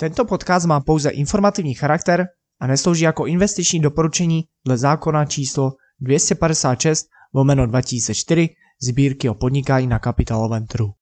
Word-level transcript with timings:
Tento 0.00 0.24
podcast 0.24 0.66
má 0.66 0.80
pouze 0.80 1.10
informativní 1.10 1.74
charakter 1.74 2.26
a 2.60 2.66
neslouží 2.66 3.04
jako 3.04 3.26
investiční 3.26 3.80
doporučení 3.80 4.44
dle 4.66 4.78
zákona 4.78 5.24
číslo 5.24 5.72
256 6.00 7.06
lomeno 7.34 7.66
2004 7.66 8.48
sbírky 8.82 9.28
o 9.28 9.34
podnikání 9.34 9.86
na 9.86 9.98
kapitálovém 9.98 10.66
trhu. 10.66 10.92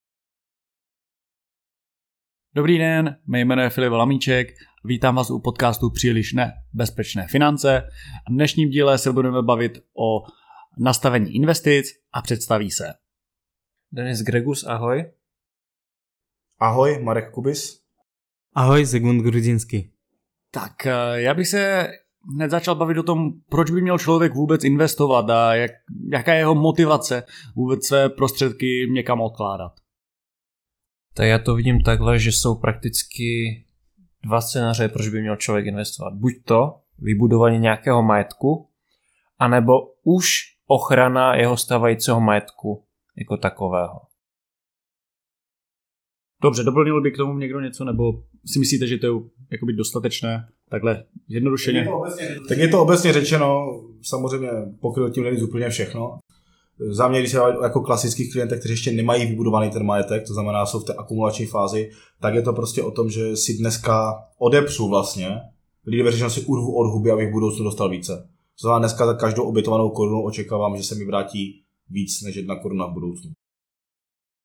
Dobrý 2.55 2.79
den, 2.79 3.17
mé 3.27 3.41
jméno 3.41 3.63
je 3.63 3.71
Filip 3.71 3.93
Lamíček, 3.93 4.49
vítám 4.85 5.15
vás 5.15 5.31
u 5.31 5.41
podcastu 5.41 5.91
Příliš 5.91 6.33
ne 6.33 6.53
bezpečné 6.73 7.27
finance. 7.29 7.83
V 8.31 8.33
dnešním 8.33 8.71
díle 8.71 8.99
se 8.99 9.13
budeme 9.13 9.43
bavit 9.43 9.73
o 9.99 10.23
nastavení 10.79 11.35
investic 11.35 11.87
a 12.13 12.23
představí 12.23 12.71
se. 12.71 12.95
Denis 13.93 14.23
Gregus, 14.23 14.65
ahoj. 14.65 15.13
Ahoj, 16.59 17.03
Marek 17.03 17.31
Kubis. 17.31 17.86
Ahoj, 18.59 18.85
Zygmunt 18.85 19.23
Grudzinský. 19.23 19.91
Tak 20.51 20.87
eh, 20.87 20.93
já 21.15 21.35
bych 21.35 21.49
se 21.49 21.89
hned 22.35 22.51
začal 22.51 22.75
bavit 22.75 22.99
o 22.99 23.03
tom, 23.03 23.33
proč 23.49 23.71
by 23.71 23.83
měl 23.83 23.99
člověk 23.99 24.35
vůbec 24.35 24.65
investovat 24.65 25.31
a 25.31 25.55
jak, 25.55 25.71
jaká 26.13 26.33
je 26.33 26.39
jeho 26.39 26.55
motivace 26.55 27.23
vůbec 27.57 27.87
své 27.87 28.09
prostředky 28.09 28.89
někam 28.91 29.21
odkládat. 29.21 29.73
Tak 31.15 31.27
já 31.27 31.39
to 31.39 31.55
vidím 31.55 31.81
takhle, 31.81 32.19
že 32.19 32.33
jsou 32.33 32.55
prakticky 32.55 33.25
dva 34.23 34.41
scénáře, 34.41 34.89
proč 34.89 35.09
by 35.09 35.21
měl 35.21 35.37
člověk 35.37 35.67
investovat. 35.67 36.15
Buď 36.15 36.33
to 36.45 36.81
vybudování 36.99 37.59
nějakého 37.59 38.03
majetku, 38.03 38.69
anebo 39.39 39.73
už 40.03 40.39
ochrana 40.67 41.35
jeho 41.35 41.57
stávajícího 41.57 42.21
majetku 42.21 42.85
jako 43.17 43.37
takového. 43.37 44.06
Dobře, 46.43 46.63
doplnil 46.63 47.03
by 47.03 47.11
k 47.11 47.17
tomu 47.17 47.39
někdo 47.39 47.61
něco, 47.61 47.85
nebo 47.85 48.23
si 48.47 48.59
myslíte, 48.59 48.87
že 48.87 48.99
to 48.99 49.07
je 49.07 49.13
jakoby 49.53 49.73
dostatečné, 49.73 50.49
takhle 50.71 51.05
jednodušeně? 51.29 51.79
Tak 51.79 51.89
je 51.89 51.89
to 51.89 51.99
obecně, 51.99 52.37
tak 52.49 52.59
je 52.59 52.69
to 52.69 52.83
obecně 52.83 53.13
řečeno, 53.13 53.81
samozřejmě 54.03 54.51
pokryl 54.81 55.11
tím 55.11 55.25
není 55.25 55.43
úplně 55.43 55.69
všechno. 55.69 56.19
Za 56.91 57.09
mě, 57.09 57.21
když 57.21 57.31
se 57.31 57.39
jako 57.63 57.81
klasických 57.81 58.33
klientech, 58.33 58.59
kteří 58.59 58.73
ještě 58.73 58.93
nemají 58.93 59.27
vybudovaný 59.27 59.71
ten 59.71 59.87
majetek, 59.87 60.27
to 60.27 60.35
znamená, 60.35 60.67
jsou 60.67 60.81
v 60.81 60.85
té 60.85 60.95
akumulační 60.95 61.47
fázi, 61.47 61.91
tak 62.21 62.35
je 62.35 62.43
to 62.43 62.53
prostě 62.53 62.83
o 62.83 62.91
tom, 62.91 63.11
že 63.11 63.37
si 63.37 63.59
dneska 63.59 64.15
odepřu 64.39 64.89
vlastně, 64.89 65.29
lidi 65.87 66.11
řečeno 66.11 66.31
si 66.31 66.41
urvu 66.41 66.77
od 66.77 66.91
huby, 66.91 67.11
abych 67.11 67.29
v 67.29 67.33
budoucnu 67.33 67.65
dostal 67.65 67.89
více. 67.89 68.29
To 68.61 68.69
znamená, 68.69 68.79
dneska 68.79 69.07
za 69.07 69.15
každou 69.15 69.43
obětovanou 69.43 69.91
korunu 69.91 70.25
očekávám, 70.25 70.77
že 70.77 70.83
se 70.83 70.95
mi 70.95 71.05
vrátí 71.05 71.63
víc 71.91 72.23
než 72.23 72.37
jedna 72.37 72.57
koruna 72.57 72.87
v 72.87 72.93
budoucnu. 72.93 73.31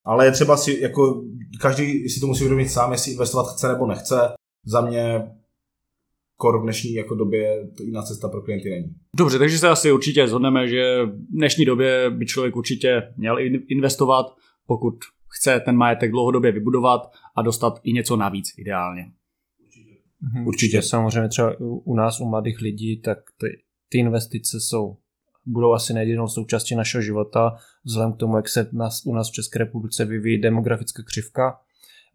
Ale 0.03 0.25
je 0.25 0.31
třeba 0.31 0.57
si, 0.57 0.80
jako 0.81 1.23
každý 1.61 2.09
si 2.09 2.19
to 2.19 2.27
musí 2.27 2.44
uvědomit 2.44 2.69
sám, 2.69 2.91
jestli 2.91 3.11
investovat 3.11 3.53
chce 3.53 3.67
nebo 3.67 3.88
nechce. 3.88 4.16
Za 4.66 4.81
mě 4.81 5.31
kor 6.35 6.59
v 6.59 6.63
dnešní 6.63 6.94
jako 6.94 7.16
době 7.16 7.69
to 7.77 7.83
jiná 7.83 8.02
cesta 8.02 8.29
pro 8.29 8.41
klienty 8.41 8.69
není. 8.69 8.95
Dobře, 9.17 9.39
takže 9.39 9.57
se 9.57 9.69
asi 9.69 9.91
určitě 9.91 10.27
zhodneme, 10.27 10.67
že 10.67 11.05
v 11.05 11.35
dnešní 11.38 11.66
době 11.66 12.09
by 12.09 12.25
člověk 12.25 12.55
určitě 12.55 13.13
měl 13.17 13.38
investovat, 13.67 14.25
pokud 14.67 14.95
chce 15.27 15.59
ten 15.59 15.75
majetek 15.75 16.11
dlouhodobě 16.11 16.52
vybudovat 16.52 17.02
a 17.35 17.41
dostat 17.41 17.79
i 17.83 17.94
něco 17.94 18.16
navíc 18.16 18.47
ideálně. 18.57 19.11
Určitě. 19.66 19.97
Určitě. 20.45 20.81
Samozřejmě 20.81 21.29
třeba 21.29 21.55
u 21.59 21.95
nás, 21.95 22.22
u 22.22 22.25
mladých 22.25 22.61
lidí, 22.61 23.02
tak 23.02 23.17
ty, 23.38 23.47
ty 23.89 23.97
investice 23.97 24.59
jsou 24.59 24.97
budou 25.45 25.73
asi 25.73 25.94
nedílnou 25.94 26.28
součástí 26.28 26.75
našeho 26.75 27.02
života, 27.02 27.56
vzhledem 27.84 28.14
k 28.14 28.17
tomu, 28.17 28.36
jak 28.36 28.50
se 28.50 28.70
nás, 28.72 29.06
u 29.06 29.14
nás 29.14 29.30
v 29.30 29.34
České 29.34 29.59
republice 29.59 30.06
vyvíjí 30.06 30.42
demografická 30.42 31.03
křivka. 31.03 31.59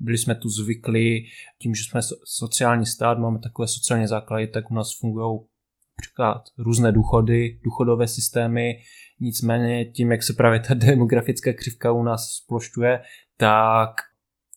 Byli 0.01 0.19
jsme 0.19 0.35
tu 0.35 0.49
zvyklí, 0.49 1.27
tím, 1.59 1.75
že 1.75 1.83
jsme 1.85 2.01
sociální 2.25 2.86
stát, 2.86 3.19
máme 3.19 3.39
takové 3.39 3.69
sociální 3.69 4.07
základy, 4.07 4.47
tak 4.47 4.70
u 4.70 4.75
nás 4.75 4.98
fungují 4.98 5.41
například 5.98 6.42
různé 6.59 6.92
důchody, 6.92 7.61
důchodové 7.65 8.09
systémy, 8.09 8.75
nicméně 9.20 9.85
tím, 9.85 10.13
jak 10.13 10.23
se 10.23 10.33
právě 10.33 10.61
ta 10.61 10.75
demografická 10.86 11.53
křivka 11.53 11.92
u 11.92 12.03
nás 12.03 12.31
splošťuje, 12.31 13.03
tak 13.36 13.91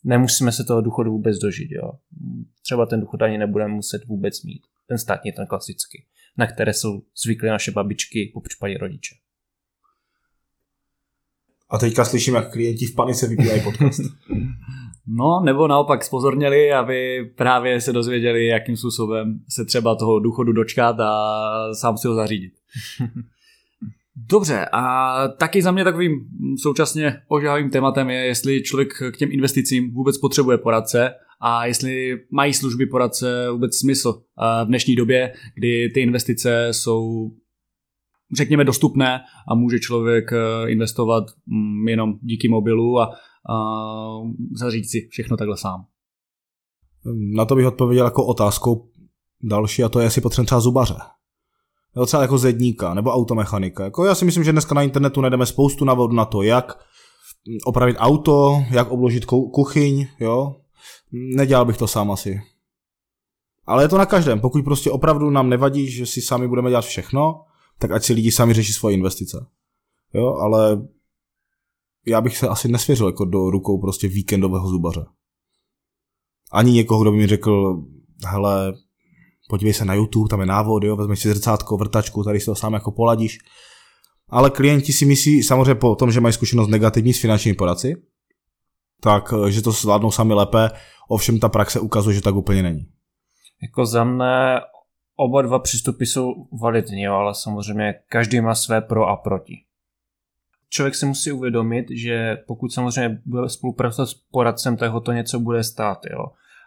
nemusíme 0.04 0.52
se 0.52 0.64
toho 0.64 0.82
důchodu 0.82 1.12
vůbec 1.12 1.38
dožít. 1.38 1.72
Jo. 1.72 1.92
Třeba 2.62 2.86
ten 2.86 3.00
důchod 3.00 3.22
ani 3.22 3.38
nebudeme 3.38 3.74
muset 3.74 4.06
vůbec 4.06 4.44
mít. 4.44 4.62
Ten 4.88 4.98
státní, 4.98 5.32
ten 5.32 5.48
klasický 5.48 6.06
na 6.40 6.48
které 6.48 6.74
jsou 6.74 7.02
zvyklé 7.24 7.50
naše 7.50 7.72
babičky, 7.72 8.32
po 8.34 8.42
případě 8.42 8.78
rodiče. 8.78 9.16
A 11.70 11.78
teďka 11.78 12.06
slyším, 12.06 12.36
jak 12.36 12.52
klienti 12.52 12.86
v 12.86 12.96
panice 12.96 13.28
vypírají 13.28 13.62
podcast. 13.62 14.02
No, 15.12 15.42
nebo 15.44 15.68
naopak 15.68 16.04
spozorněli, 16.04 16.72
aby 16.72 17.30
právě 17.36 17.82
se 17.82 17.94
dozvěděli, 17.94 18.46
jakým 18.46 18.78
způsobem 18.78 19.40
se 19.50 19.66
třeba 19.66 19.96
toho 19.96 20.20
důchodu 20.20 20.52
dočkat 20.52 21.00
a 21.00 21.74
sám 21.74 21.98
si 21.98 22.08
ho 22.08 22.14
zařídit. 22.14 22.54
Dobře, 24.16 24.66
a 24.72 25.28
taky 25.28 25.62
za 25.62 25.72
mě 25.72 25.84
takovým 25.84 26.12
současně 26.62 27.22
ožávým 27.28 27.70
tématem 27.70 28.10
je, 28.10 28.26
jestli 28.26 28.64
člověk 28.64 28.90
k 29.12 29.18
těm 29.18 29.32
investicím 29.32 29.94
vůbec 29.94 30.18
potřebuje 30.18 30.58
poradce 30.58 31.14
a 31.42 31.66
jestli 31.66 32.18
mají 32.32 32.54
služby 32.54 32.86
poradce 32.86 33.52
vůbec 33.52 33.78
smysl 33.78 34.22
v 34.64 34.68
dnešní 34.68 34.96
době, 34.96 35.34
kdy 35.56 35.90
ty 35.94 36.02
investice 36.02 36.68
jsou 36.72 37.32
řekněme 38.38 38.64
dostupné 38.64 39.22
a 39.52 39.56
může 39.56 39.80
člověk 39.80 40.34
eh, 40.34 40.70
investovat 40.72 41.24
mm, 41.46 41.88
jenom 41.88 42.14
díky 42.22 42.50
mobilu 42.50 43.00
a, 43.00 43.06
a 43.50 43.56
si 44.84 45.08
všechno 45.10 45.38
takhle 45.38 45.58
sám. 45.58 45.86
Na 47.36 47.46
to 47.46 47.56
bych 47.56 47.66
odpověděl 47.66 48.06
jako 48.06 48.26
otázkou 48.26 48.90
další 49.44 49.84
a 49.84 49.90
to 49.90 50.00
je, 50.00 50.06
jestli 50.06 50.22
potřebujeme 50.22 50.46
třeba 50.46 50.62
zubaře. 50.62 50.96
Jo, 51.96 52.06
třeba 52.06 52.22
jako 52.22 52.38
zedníka 52.38 52.94
nebo 52.94 53.12
automechanika. 53.12 53.84
Jako 53.84 54.06
já 54.06 54.16
si 54.16 54.26
myslím, 54.26 54.44
že 54.44 54.52
dneska 54.52 54.76
na 54.76 54.84
internetu 54.84 55.22
najdeme 55.22 55.46
spoustu 55.46 55.86
návodů 55.86 56.16
na 56.16 56.26
to, 56.26 56.42
jak 56.42 56.80
opravit 57.66 57.96
auto, 58.00 58.64
jak 58.72 58.92
obložit 58.92 59.26
kuchyň, 59.26 60.08
jo, 60.20 60.56
Nedělal 61.12 61.66
bych 61.66 61.78
to 61.78 61.88
sám 61.88 62.12
asi. 62.12 62.42
Ale 63.66 63.84
je 63.84 63.88
to 63.88 63.98
na 63.98 64.06
každém. 64.06 64.40
Pokud 64.40 64.64
prostě 64.64 64.92
opravdu 64.92 65.30
nám 65.30 65.50
nevadí, 65.50 65.92
že 65.92 66.06
si 66.06 66.22
sami 66.22 66.48
budeme 66.48 66.70
dělat 66.70 66.86
všechno, 66.86 67.42
tak 67.80 67.92
ať 67.92 68.04
si 68.04 68.14
lidi 68.14 68.32
sami 68.32 68.54
řeší 68.54 68.74
svoje 68.74 68.96
investice. 68.96 69.46
Jo, 70.14 70.34
ale 70.34 70.88
já 72.08 72.22
bych 72.22 72.38
se 72.38 72.48
asi 72.48 72.68
nesvěřil 72.68 73.08
jako 73.08 73.26
do 73.26 73.50
rukou 73.50 73.82
prostě 73.82 74.08
víkendového 74.08 74.70
zubaře. 74.70 75.06
Ani 76.52 76.72
někoho, 76.72 77.02
kdo 77.02 77.12
by 77.12 77.18
mi 77.18 77.28
řekl, 77.28 77.84
hele, 78.26 78.74
podívej 79.50 79.74
se 79.74 79.86
na 79.86 79.94
YouTube, 79.94 80.30
tam 80.30 80.40
je 80.40 80.46
návod, 80.46 80.84
jo, 80.84 80.96
vezmeš 80.96 81.20
si 81.20 81.30
zrcátko, 81.30 81.78
vrtačku, 81.78 82.24
tady 82.24 82.40
si 82.40 82.46
to 82.46 82.56
sám 82.56 82.74
jako 82.74 82.92
poladíš. 82.92 83.38
Ale 84.30 84.50
klienti 84.50 84.94
si 84.94 85.06
myslí 85.06 85.44
samozřejmě 85.44 85.76
po 85.76 85.96
tom, 85.96 86.12
že 86.12 86.22
mají 86.22 86.34
zkušenost 86.34 86.68
negativní 86.68 87.14
s 87.14 87.22
finančními 87.22 87.56
poradci, 87.56 87.96
tak 89.00 89.34
eh, 89.34 89.52
že 89.52 89.62
to 89.62 89.72
zvládnou 89.72 90.12
sami 90.12 90.34
lépe, 90.34 90.70
ovšem 91.08 91.40
ta 91.40 91.50
praxe 91.50 91.80
ukazuje, 91.80 92.16
že 92.16 92.22
tak 92.22 92.36
úplně 92.36 92.64
není. 92.64 92.88
Jako 93.62 93.86
za 93.86 94.04
mne 94.04 94.62
oba 95.16 95.42
dva 95.42 95.60
přístupy 95.60 96.06
jsou 96.06 96.34
validní, 96.62 97.08
ale 97.08 97.36
samozřejmě 97.36 97.94
každý 98.10 98.42
má 98.42 98.56
své 98.56 98.82
pro 98.82 99.08
a 99.08 99.16
proti. 99.16 99.64
Člověk 100.70 100.96
si 100.96 101.06
musí 101.06 101.32
uvědomit, 101.32 101.86
že 101.92 102.38
pokud 102.48 102.74
samozřejmě 102.74 103.22
bude 103.26 103.50
spolupracovat 103.50 104.06
s 104.06 104.14
poradcem, 104.14 104.78
tak 104.78 104.92
ho 104.92 105.00
to 105.02 105.12
něco 105.12 105.40
bude 105.40 105.64
stát, 105.64 106.00
jo. 106.12 106.26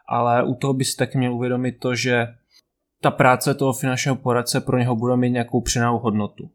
Ale 0.09 0.45
u 0.45 0.55
toho 0.55 0.75
by 0.75 0.85
si 0.85 0.97
taky 0.97 1.19
měl 1.19 1.35
uvědomit 1.35 1.73
to, 1.73 1.95
že 1.95 2.27
ta 3.01 3.11
práce 3.11 3.55
toho 3.55 3.73
finančního 3.73 4.17
poradce 4.17 4.61
pro 4.61 4.79
něho 4.79 4.97
bude 4.97 5.17
mít 5.17 5.31
nějakou 5.31 5.61
přidanou 5.61 5.99
hodnotu. 5.99 6.51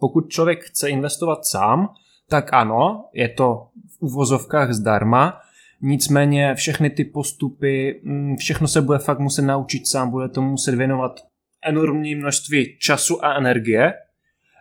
Pokud 0.00 0.28
člověk 0.28 0.64
chce 0.64 0.90
investovat 0.90 1.46
sám, 1.46 1.94
tak 2.28 2.52
ano, 2.52 3.08
je 3.12 3.28
to 3.28 3.68
uvozovkách 4.00 4.72
zdarma, 4.72 5.40
nicméně 5.80 6.54
všechny 6.54 6.90
ty 6.90 7.04
postupy, 7.04 8.00
mm, 8.04 8.36
všechno 8.36 8.68
se 8.68 8.82
bude 8.82 8.98
fakt 8.98 9.18
muset 9.18 9.42
naučit 9.42 9.86
sám, 9.86 10.10
bude 10.10 10.28
to 10.28 10.42
muset 10.42 10.74
věnovat 10.74 11.20
enormní 11.62 12.14
množství 12.14 12.76
času 12.78 13.24
a 13.24 13.34
energie. 13.34 13.92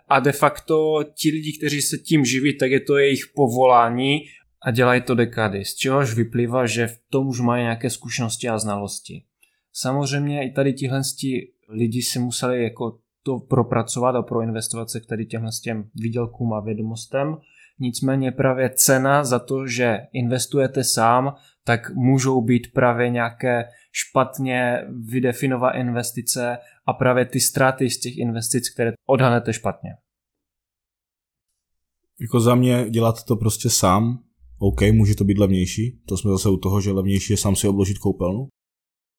A 0.07 0.19
de 0.19 0.31
facto 0.31 1.03
ti 1.13 1.29
lidi, 1.29 1.57
kteří 1.57 1.81
se 1.81 1.97
tím 1.97 2.25
živí, 2.25 2.57
tak 2.57 2.71
je 2.71 2.79
to 2.79 2.97
jejich 2.97 3.21
povolání 3.35 4.21
a 4.61 4.71
dělají 4.71 5.01
to 5.01 5.15
dekády, 5.15 5.65
z 5.65 5.75
čehož 5.75 6.13
vyplývá, 6.13 6.65
že 6.65 6.87
v 6.87 6.99
tom 7.09 7.27
už 7.27 7.39
mají 7.39 7.63
nějaké 7.63 7.89
zkušenosti 7.89 8.49
a 8.49 8.57
znalosti. 8.57 9.23
Samozřejmě 9.73 10.47
i 10.47 10.51
tady 10.51 10.73
tihle 10.73 11.01
lidi 11.69 12.01
si 12.01 12.19
museli 12.19 12.63
jako 12.63 12.97
to 13.23 13.39
propracovat 13.39 14.15
a 14.15 14.21
proinvestovat 14.21 14.89
se 14.89 14.99
k 14.99 15.05
tady 15.05 15.25
těmhle 15.25 15.51
těm 15.63 15.89
výdělkům 15.95 16.53
a 16.53 16.59
vědomostem, 16.59 17.37
Nicméně 17.79 18.31
právě 18.31 18.69
cena 18.69 19.23
za 19.23 19.39
to, 19.39 19.67
že 19.67 19.97
investujete 20.13 20.83
sám, 20.83 21.35
tak 21.63 21.95
můžou 21.95 22.41
být 22.41 22.73
právě 22.73 23.09
nějaké 23.09 23.63
špatně 23.91 24.87
vydefinované 25.05 25.79
investice 25.79 26.57
a 26.85 26.93
právě 26.93 27.25
ty 27.25 27.39
ztráty 27.39 27.89
z 27.89 27.99
těch 27.99 28.17
investic, 28.17 28.69
které 28.69 28.93
odhanete 29.07 29.53
špatně. 29.53 29.89
Jako 32.21 32.39
za 32.39 32.55
mě 32.55 32.89
dělat 32.89 33.23
to 33.23 33.35
prostě 33.35 33.69
sám, 33.69 34.19
OK, 34.59 34.81
může 34.81 35.15
to 35.15 35.23
být 35.23 35.37
levnější, 35.37 36.01
to 36.05 36.17
jsme 36.17 36.31
zase 36.31 36.49
u 36.49 36.57
toho, 36.57 36.81
že 36.81 36.91
levnější 36.91 37.33
je 37.33 37.37
sám 37.37 37.55
si 37.55 37.67
obložit 37.67 37.97
koupelnu, 37.97 38.47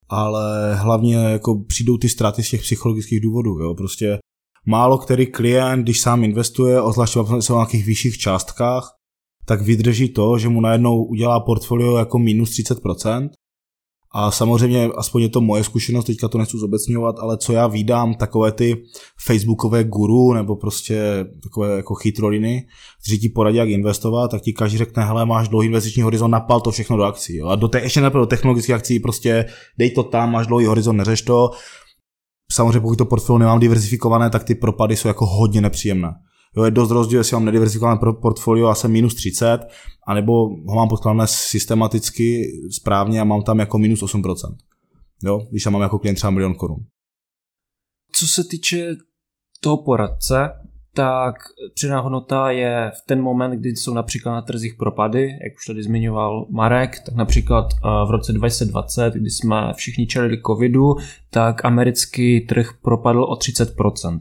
ale 0.08 0.75
hlavně 0.75 1.17
jako 1.17 1.64
přijdou 1.69 1.99
ty 1.99 2.08
ztráty 2.08 2.43
z 2.43 2.50
těch 2.50 2.61
psychologických 2.61 3.20
důvodů. 3.20 3.58
Jo? 3.58 3.75
Prostě 3.75 4.19
málo 4.67 4.99
který 4.99 5.27
klient, 5.27 5.83
když 5.83 6.01
sám 6.01 6.25
investuje, 6.25 6.81
ozvláště 6.81 7.21
se 7.41 7.53
o 7.53 7.57
nějakých 7.57 7.87
vyšších 7.87 8.19
částkách, 8.19 8.93
tak 9.47 9.63
vydrží 9.63 10.09
to, 10.09 10.39
že 10.39 10.49
mu 10.49 10.61
najednou 10.61 11.05
udělá 11.05 11.41
portfolio 11.41 11.97
jako 11.97 12.19
minus 12.19 12.51
30%. 12.51 13.29
A 14.15 14.31
samozřejmě, 14.31 14.89
aspoň 14.97 15.23
je 15.23 15.29
to 15.29 15.41
moje 15.41 15.65
zkušenost, 15.65 16.05
teďka 16.05 16.29
to 16.29 16.39
nechci 16.39 16.59
zobecňovat, 16.59 17.17
ale 17.19 17.37
co 17.37 17.53
já 17.53 17.67
vídám, 17.67 18.15
takové 18.15 18.53
ty 18.53 18.83
facebookové 19.27 19.85
guru 19.85 20.33
nebo 20.33 20.57
prostě 20.57 21.27
takové 21.43 21.77
jako 21.77 21.95
chytroliny, 21.95 22.67
kteří 23.03 23.19
ti 23.19 23.29
poradí, 23.29 23.57
jak 23.57 23.69
investovat, 23.69 24.29
tak 24.29 24.43
ti 24.43 24.53
každý 24.53 24.79
řekne, 24.79 25.05
hele, 25.05 25.27
máš 25.27 25.49
dlouhý 25.49 25.67
investiční 25.67 26.03
horizont, 26.03 26.31
napal 26.31 26.61
to 26.61 26.71
všechno 26.71 26.97
do 26.97 27.03
akcí. 27.03 27.37
Jo? 27.37 27.47
A 27.47 27.57
do 27.57 27.69
té, 27.69 27.81
ještě 27.81 28.01
nepal 28.01 28.21
do 28.21 28.27
technologických 28.27 28.75
akcí, 28.75 29.01
prostě 29.01 29.45
dej 29.79 29.91
to 29.91 30.03
tam, 30.03 30.33
máš 30.33 30.47
dlouhý 30.47 30.67
horizont, 30.67 30.97
neřeš 30.97 31.23
to. 31.23 31.51
Samozřejmě, 32.52 32.81
pokud 32.81 32.98
to 32.98 33.04
portfolio 33.04 33.38
nemám 33.38 33.60
diversifikované, 33.60 34.31
tak 34.31 34.44
ty 34.44 34.54
propady 34.54 34.96
jsou 34.96 35.08
jako 35.08 35.26
hodně 35.26 35.60
nepříjemné. 35.60 36.14
Jo, 36.56 36.64
je 36.64 36.70
dost 36.70 36.90
rozdíl, 36.90 37.20
jestli 37.20 37.34
mám 37.37 37.44
nediversifikované 37.44 38.00
portfolio 38.22 38.69
a 38.69 38.75
jsem 38.75 38.93
minus 38.93 39.14
30, 39.14 39.58
anebo 40.06 40.32
ho 40.48 40.76
mám 40.76 40.88
podkladné 40.88 41.26
systematicky 41.26 42.43
správně 42.70 43.20
a 43.20 43.25
mám 43.25 43.43
tam 43.43 43.58
jako 43.58 43.78
minus 43.78 44.02
8%. 44.02 44.56
Jo, 45.25 45.46
když 45.50 45.64
tam 45.64 45.72
mám 45.72 45.82
jako 45.82 45.98
klient 45.98 46.16
třeba 46.16 46.31
milion 46.31 46.54
korun. 46.54 46.78
Co 48.12 48.26
se 48.26 48.44
týče 48.44 48.94
toho 49.60 49.82
poradce, 49.82 50.48
tak 50.96 51.34
přidaná 51.75 52.00
hodnota 52.00 52.50
je 52.50 52.93
v 52.94 53.06
ten 53.06 53.22
moment, 53.22 53.50
kdy 53.60 53.69
jsou 53.69 53.94
například 53.94 54.32
na 54.32 54.43
trzích 54.43 54.75
propady, 54.75 55.22
jak 55.22 55.56
už 55.56 55.66
tady 55.66 55.82
zmiňoval 55.82 56.46
Marek, 56.50 57.00
tak 57.06 57.14
například 57.14 57.66
v 57.82 58.10
roce 58.10 58.32
2020, 58.32 59.14
kdy 59.14 59.31
jsme 59.31 59.72
všichni 59.75 60.06
čelili 60.06 60.43
covidu, 60.46 60.94
tak 61.31 61.64
americký 61.64 62.40
trh 62.40 62.70
propadl 62.82 63.25
o 63.25 63.34
30%. 63.34 64.20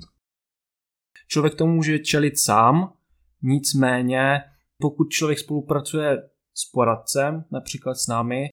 Člověk 1.27 1.55
tomu 1.55 1.73
může 1.73 1.99
čelit 1.99 2.39
sám, 2.39 2.93
nicméně 3.41 4.41
pokud 4.81 5.09
člověk 5.09 5.39
spolupracuje 5.39 6.17
s 6.53 6.71
poradcem, 6.71 7.43
například 7.51 7.95
s 7.95 8.07
námi, 8.07 8.47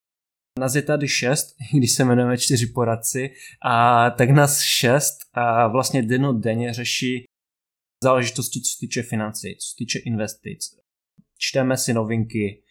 nás 0.58 0.74
je 0.74 0.82
tady 0.82 1.08
šest, 1.08 1.56
když 1.74 1.92
se 1.92 2.02
jmenujeme 2.02 2.38
čtyři 2.38 2.66
poradci, 2.66 3.30
a 3.64 4.10
tak 4.10 4.30
nás 4.30 4.60
šest 4.60 5.18
a 5.34 5.68
vlastně 5.68 6.02
denně 6.32 6.72
řeší 6.72 7.24
záležitosti, 8.02 8.60
co 8.60 8.72
se 8.72 8.78
týče 8.80 9.02
financí, 9.02 9.56
co 9.58 9.68
se 9.68 9.74
týče 9.78 9.98
investic. 9.98 10.60
Čteme 11.38 11.76
si 11.76 11.94
novinky, 11.94 12.62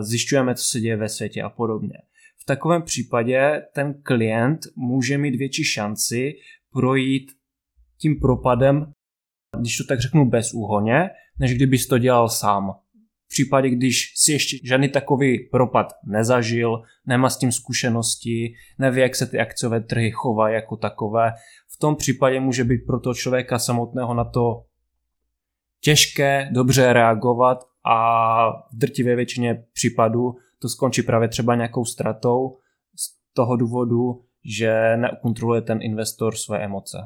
zjišťujeme, 0.00 0.54
co 0.54 0.64
se 0.64 0.80
děje 0.80 0.96
ve 0.96 1.08
světě 1.08 1.42
a 1.42 1.50
podobně. 1.50 1.98
V 2.42 2.44
takovém 2.44 2.82
případě 2.82 3.62
ten 3.74 4.02
klient 4.02 4.60
může 4.76 5.18
mít 5.18 5.36
větší 5.36 5.64
šanci 5.64 6.32
projít 6.72 7.32
tím 7.98 8.20
propadem 8.20 8.92
když 9.60 9.76
to 9.76 9.84
tak 9.84 10.00
řeknu, 10.00 10.30
bez 10.30 10.54
úhoně, 10.54 11.10
než 11.38 11.54
kdybys 11.54 11.86
to 11.86 11.98
dělal 11.98 12.28
sám. 12.28 12.72
V 13.24 13.28
případě, 13.28 13.70
když 13.70 14.12
si 14.16 14.32
ještě 14.32 14.56
žádný 14.64 14.88
takový 14.88 15.38
propad 15.38 15.86
nezažil, 16.06 16.82
nemá 17.06 17.30
s 17.30 17.38
tím 17.38 17.52
zkušenosti, 17.52 18.54
neví, 18.78 19.00
jak 19.00 19.16
se 19.16 19.26
ty 19.26 19.38
akciové 19.38 19.80
trhy 19.80 20.10
chovají 20.10 20.54
jako 20.54 20.76
takové, 20.76 21.32
v 21.76 21.78
tom 21.78 21.96
případě 21.96 22.40
může 22.40 22.64
být 22.64 22.78
pro 22.86 23.00
toho 23.00 23.14
člověka 23.14 23.58
samotného 23.58 24.14
na 24.14 24.24
to 24.24 24.62
těžké 25.86 26.48
dobře 26.52 26.92
reagovat 26.92 27.64
a 27.84 28.50
v 28.50 28.76
drtivé 28.76 29.16
většině 29.16 29.64
případů 29.72 30.34
to 30.58 30.68
skončí 30.68 31.02
právě 31.02 31.28
třeba 31.28 31.54
nějakou 31.54 31.84
ztratou 31.84 32.58
z 32.96 33.34
toho 33.34 33.56
důvodu, 33.56 34.20
že 34.44 34.96
nekontroluje 34.96 35.60
ten 35.60 35.78
investor 35.82 36.36
své 36.36 36.64
emoce 36.64 36.98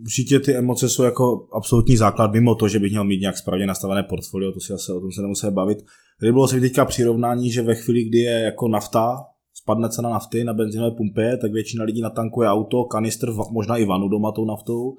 určitě 0.00 0.40
ty 0.40 0.56
emoce 0.56 0.88
jsou 0.88 1.02
jako 1.02 1.48
absolutní 1.52 1.96
základ, 1.96 2.32
mimo 2.32 2.54
to, 2.54 2.68
že 2.68 2.78
bych 2.78 2.90
měl 2.90 3.04
mít 3.04 3.20
nějak 3.20 3.36
správně 3.36 3.66
nastavené 3.66 4.02
portfolio, 4.02 4.52
to 4.52 4.60
si 4.60 4.72
asi 4.72 4.92
o 4.92 5.00
tom 5.00 5.12
se 5.12 5.22
nemusíme 5.22 5.52
bavit. 5.52 5.78
Tady 6.20 6.32
bylo 6.32 6.48
se 6.48 6.60
teďka 6.60 6.84
přirovnání, 6.84 7.50
že 7.50 7.62
ve 7.62 7.74
chvíli, 7.74 8.04
kdy 8.04 8.18
je 8.18 8.40
jako 8.40 8.68
nafta, 8.68 9.24
spadne 9.54 9.88
cena 9.88 10.10
nafty 10.10 10.44
na 10.44 10.54
benzinové 10.54 10.90
pumpě, 10.96 11.36
tak 11.36 11.52
většina 11.52 11.84
lidí 11.84 12.00
natankuje 12.00 12.48
auto, 12.48 12.84
kanistr, 12.84 13.28
možná 13.50 13.76
i 13.76 13.84
vanu 13.84 14.08
doma 14.08 14.32
tou 14.32 14.44
naftou. 14.44 14.96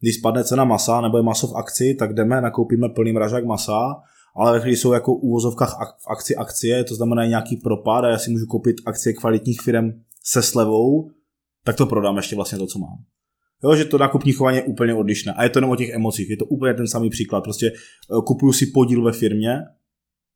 Když 0.00 0.14
spadne 0.14 0.44
cena 0.44 0.64
masa 0.64 1.00
nebo 1.00 1.16
je 1.16 1.22
maso 1.22 1.46
v 1.46 1.56
akci, 1.56 1.94
tak 1.94 2.14
jdeme, 2.14 2.40
nakoupíme 2.40 2.88
plný 2.88 3.12
mražák 3.12 3.44
masa, 3.44 3.96
ale 4.36 4.52
ve 4.52 4.60
chvíli 4.60 4.76
jsou 4.76 4.92
jako 4.92 5.14
v 5.14 5.18
úvozovkách 5.22 5.96
v 5.98 6.10
akci 6.10 6.36
akcie, 6.36 6.84
to 6.84 6.94
znamená 6.94 7.26
nějaký 7.26 7.56
propad 7.56 8.04
a 8.04 8.08
já 8.08 8.18
si 8.18 8.30
můžu 8.30 8.46
koupit 8.46 8.76
akcie 8.86 9.12
kvalitních 9.12 9.60
firm 9.60 9.90
se 10.24 10.42
slevou, 10.42 11.10
tak 11.64 11.76
to 11.76 11.86
prodám 11.86 12.16
ještě 12.16 12.36
vlastně 12.36 12.58
to, 12.58 12.66
co 12.66 12.78
mám. 12.78 12.98
Jo, 13.64 13.76
že 13.76 13.84
to 13.84 13.98
nákupní 13.98 14.32
chování 14.32 14.56
je 14.56 14.62
úplně 14.62 14.94
odlišné. 14.94 15.32
A 15.32 15.44
je 15.44 15.50
to 15.50 15.58
jenom 15.58 15.70
o 15.70 15.76
těch 15.76 15.90
emocích. 15.90 16.30
Je 16.30 16.36
to 16.36 16.44
úplně 16.44 16.74
ten 16.74 16.86
samý 16.86 17.10
příklad. 17.10 17.40
Prostě 17.40 17.66
eh, 17.66 18.22
kupuju 18.26 18.52
si 18.52 18.66
podíl 18.66 19.02
ve 19.02 19.12
firmě. 19.12 19.58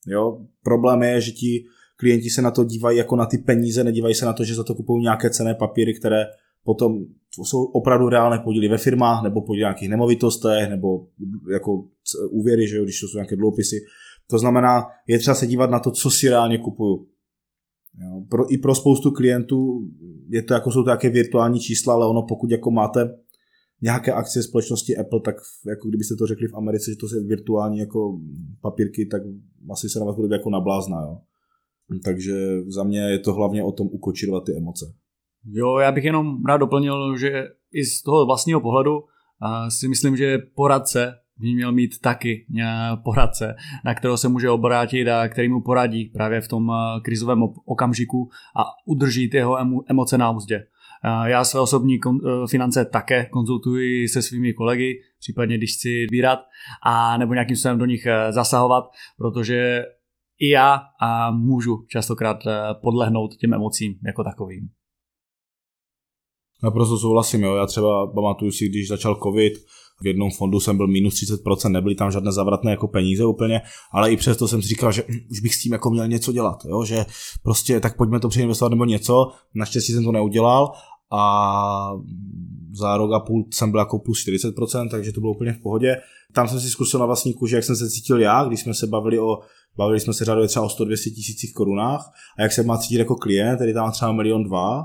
Jo, 0.07 0.39
problém 0.63 1.03
je, 1.03 1.21
že 1.21 1.31
ti 1.31 1.65
klienti 1.97 2.31
se 2.31 2.43
na 2.43 2.51
to 2.51 2.65
dívají 2.65 2.99
jako 2.99 3.17
na 3.17 3.27
ty 3.27 3.39
peníze, 3.39 3.85
nedívají 3.85 4.15
se 4.15 4.27
na 4.27 4.33
to, 4.33 4.45
že 4.45 4.55
za 4.55 4.65
to 4.65 4.75
kupují 4.75 5.03
nějaké 5.03 5.31
cené 5.31 5.55
papíry, 5.55 5.95
které 5.95 6.25
potom 6.65 7.05
jsou 7.47 7.65
opravdu 7.65 8.09
reálné 8.09 8.39
podíly 8.39 8.69
ve 8.69 8.79
firmách, 8.79 9.23
nebo 9.23 9.43
podíly 9.43 9.61
nějakých 9.61 9.89
nemovitostech, 9.89 10.71
nebo 10.71 11.07
jako 11.53 11.85
úvěry, 12.31 12.69
že 12.69 12.77
jo, 12.77 12.85
když 12.85 13.01
to 13.01 13.07
jsou 13.07 13.19
nějaké 13.19 13.37
dluhopisy. 13.37 13.77
To 14.31 14.39
znamená, 14.39 14.83
je 15.07 15.19
třeba 15.19 15.35
se 15.35 15.47
dívat 15.47 15.71
na 15.71 15.79
to, 15.79 15.91
co 15.91 16.11
si 16.11 16.29
reálně 16.29 16.59
kupuju. 16.59 17.07
Jo, 18.01 18.25
pro, 18.29 18.53
I 18.53 18.59
pro 18.59 18.75
spoustu 18.75 19.11
klientů 19.11 19.89
je 20.29 20.43
to 20.43 20.55
jako 20.55 20.71
jsou 20.71 20.83
to 20.83 20.89
nějaké 20.89 21.11
virtuální 21.11 21.61
čísla, 21.61 21.95
ale 21.95 22.07
ono 22.07 22.23
pokud 22.23 22.51
jako 22.51 22.71
máte 22.71 23.19
nějaké 23.83 24.13
akcie 24.13 24.43
společnosti 24.43 24.97
Apple, 24.97 25.21
tak 25.21 25.37
jako 25.67 25.89
kdybyste 25.89 26.17
to 26.17 26.27
řekli 26.27 26.49
v 26.49 26.55
Americe, 26.55 26.91
že 26.91 26.97
to 26.97 27.09
jsou 27.09 27.27
virtuální 27.27 27.79
jako 27.79 28.21
papírky, 28.61 29.07
tak 29.07 29.23
asi 29.71 29.89
se 29.89 29.99
na 29.99 30.05
vás 30.05 30.17
bude 30.17 30.37
jako 30.37 30.51
nablázna. 30.51 31.03
Jo. 31.03 31.19
Takže 32.05 32.63
za 32.67 32.83
mě 32.83 33.01
je 33.01 33.19
to 33.19 33.33
hlavně 33.33 33.65
o 33.65 33.73
tom 33.73 33.89
ukočirovat 33.93 34.45
ty 34.45 34.57
emoce. 34.57 34.95
Jo, 35.45 35.79
já 35.79 35.93
bych 35.93 36.05
jenom 36.05 36.45
rád 36.45 36.57
doplnil, 36.57 37.17
že 37.17 37.49
i 37.73 37.85
z 37.85 38.03
toho 38.03 38.27
vlastního 38.27 38.61
pohledu 38.61 39.05
si 39.69 39.89
myslím, 39.89 40.17
že 40.17 40.39
poradce 40.39 41.15
by 41.43 41.55
měl 41.55 41.73
mít 41.73 42.01
taky 42.01 42.47
poradce, 43.05 43.55
na 43.85 43.95
kterého 43.95 44.17
se 44.17 44.29
může 44.29 44.51
obrátit 44.51 45.09
a 45.09 45.29
který 45.29 45.49
mu 45.49 45.63
poradí 45.63 46.05
právě 46.05 46.41
v 46.41 46.49
tom 46.49 46.71
eh, 46.71 47.01
krizovém 47.01 47.43
okamžiku 47.65 48.31
a 48.57 48.65
udrží 48.87 49.31
jeho 49.33 49.59
emoce 49.91 50.19
na 50.19 50.31
úzdě. 50.31 50.57
Eh, 50.57 51.31
já 51.31 51.45
své 51.45 51.61
osobní 51.61 51.99
finance 52.51 52.85
také 52.85 53.25
konzultuji 53.25 54.09
se 54.09 54.23
svými 54.23 54.53
kolegy, 54.53 55.01
případně 55.19 55.59
když 55.59 55.75
chci 55.75 56.07
sbírat 56.09 56.39
a 56.87 57.19
nebo 57.19 57.35
nějakým 57.35 57.57
způsobem 57.57 57.79
do 57.79 57.87
nich 57.87 58.07
zasahovat, 58.31 58.85
protože 59.19 59.85
i 60.39 60.49
já 60.49 60.81
a 61.01 61.31
můžu 61.31 61.85
častokrát 61.89 62.39
podlehnout 62.83 63.37
těm 63.37 63.55
emocím 63.55 63.95
jako 64.07 64.25
takovým. 64.25 64.69
Naprosto 66.63 66.99
souhlasím, 66.99 67.43
jo. 67.43 67.55
Já 67.55 67.67
třeba 67.67 68.07
pamatuju 68.07 68.53
si, 68.53 68.69
když 68.69 68.89
začal 68.89 69.19
covid, 69.23 69.53
v 70.03 70.07
jednom 70.07 70.31
fondu 70.31 70.61
jsem 70.61 70.77
byl 70.77 70.87
minus 70.87 71.15
30%, 71.15 71.71
nebyly 71.71 71.95
tam 71.95 72.11
žádné 72.11 72.33
zavratné 72.33 72.71
jako 72.71 72.89
peníze 72.89 73.25
úplně, 73.25 73.61
ale 73.93 74.13
i 74.13 74.17
přesto 74.17 74.49
jsem 74.49 74.63
si 74.63 74.69
říkal, 74.69 74.93
že 74.93 75.05
hm, 75.09 75.19
už 75.31 75.41
bych 75.41 75.55
s 75.55 75.63
tím 75.63 75.73
jako 75.73 75.91
měl 75.91 76.09
něco 76.09 76.33
dělat, 76.33 76.65
jo? 76.65 76.85
že 76.85 77.07
prostě 77.43 77.81
tak 77.81 77.97
pojďme 77.97 78.21
to 78.21 78.29
přeinvestovat 78.29 78.71
nebo 78.71 78.85
něco, 78.85 79.31
naštěstí 79.55 79.93
jsem 79.93 80.05
to 80.05 80.13
neudělal 80.13 80.73
a 81.13 81.93
za 82.73 82.97
rok 82.97 83.13
a 83.13 83.21
půl 83.21 83.45
jsem 83.53 83.71
byl 83.71 83.81
jako 83.81 83.99
plus 83.99 84.27
40%, 84.27 84.91
takže 84.91 85.13
to 85.13 85.21
bylo 85.21 85.33
úplně 85.33 85.53
v 85.53 85.63
pohodě. 85.63 85.97
Tam 86.33 86.49
jsem 86.49 86.61
si 86.61 86.71
zkusil 86.71 87.01
na 87.01 87.07
vlastní 87.07 87.35
kůži, 87.35 87.55
jak 87.55 87.65
jsem 87.65 87.77
se 87.77 87.91
cítil 87.91 88.21
já, 88.21 88.45
když 88.45 88.61
jsme 88.61 88.75
se 88.75 88.87
bavili 88.87 89.19
o 89.19 89.39
Bavili 89.77 90.01
jsme 90.01 90.15
se 90.15 90.25
řadově 90.25 90.49
třeba 90.49 90.65
o 90.65 90.69
100-200 90.69 91.15
tisících 91.15 91.55
korunách 91.55 92.13
a 92.39 92.43
jak 92.43 92.53
se 92.53 92.63
má 92.63 92.79
cítit 92.79 92.99
jako 92.99 93.17
klient, 93.17 93.57
který 93.57 93.75
tam 93.75 93.85
má 93.85 93.91
třeba 93.91 94.13
milion 94.13 94.45
dva, 94.45 94.85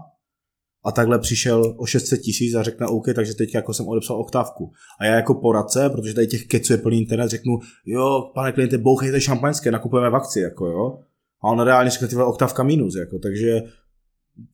a 0.87 0.91
takhle 0.91 1.19
přišel 1.19 1.75
o 1.77 1.85
600 1.85 2.21
tisíc 2.21 2.55
a 2.55 2.63
řekne 2.63 2.87
OK, 2.87 3.05
takže 3.15 3.33
teď 3.33 3.55
jako 3.55 3.73
jsem 3.73 3.87
odepsal 3.87 4.19
oktávku. 4.19 4.71
A 4.99 5.05
já 5.05 5.15
jako 5.15 5.33
poradce, 5.33 5.89
protože 5.89 6.13
tady 6.13 6.27
těch 6.27 6.47
keců 6.47 6.73
je 6.73 6.77
plný 6.77 6.97
internet, 6.97 7.29
řeknu, 7.29 7.59
jo, 7.85 8.31
pane 8.35 8.51
kliente, 8.51 8.77
bouchejte 8.77 9.21
šampaňské, 9.21 9.71
nakupujeme 9.71 10.09
v 10.09 10.15
akci, 10.15 10.39
jako 10.39 10.65
jo. 10.65 10.99
A 11.41 11.47
on 11.47 11.59
reálně 11.59 11.89
řekne, 11.89 12.07
tyhle 12.07 12.25
oktávka 12.25 12.63
minus, 12.63 12.95
jako, 12.95 13.19
takže 13.19 13.61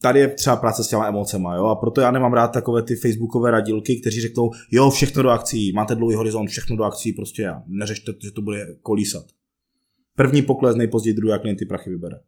tady 0.01 0.19
je 0.19 0.27
třeba 0.27 0.55
práce 0.55 0.83
s 0.83 0.87
těma 0.87 1.07
emocema, 1.07 1.55
jo, 1.55 1.65
a 1.65 1.75
proto 1.75 2.01
já 2.01 2.11
nemám 2.11 2.33
rád 2.33 2.47
takové 2.47 2.81
ty 2.81 2.95
facebookové 2.95 3.51
radilky, 3.51 4.01
kteří 4.01 4.21
řeknou, 4.21 4.51
jo, 4.71 4.89
všechno 4.89 5.23
do 5.23 5.29
akcí, 5.29 5.71
máte 5.73 5.95
dlouhý 5.95 6.15
horizont, 6.15 6.47
všechno 6.47 6.75
do 6.75 6.83
akcí, 6.83 7.13
prostě 7.13 7.41
já, 7.41 7.63
neřešte, 7.67 8.11
že 8.23 8.31
to 8.31 8.41
bude 8.41 8.67
kolísat. 8.81 9.25
První 10.15 10.41
pokles, 10.41 10.75
nejpozději 10.75 11.13
druhý, 11.13 11.39
klient 11.39 11.57
ty 11.57 11.65
prachy 11.65 11.89
vybere 11.89 12.19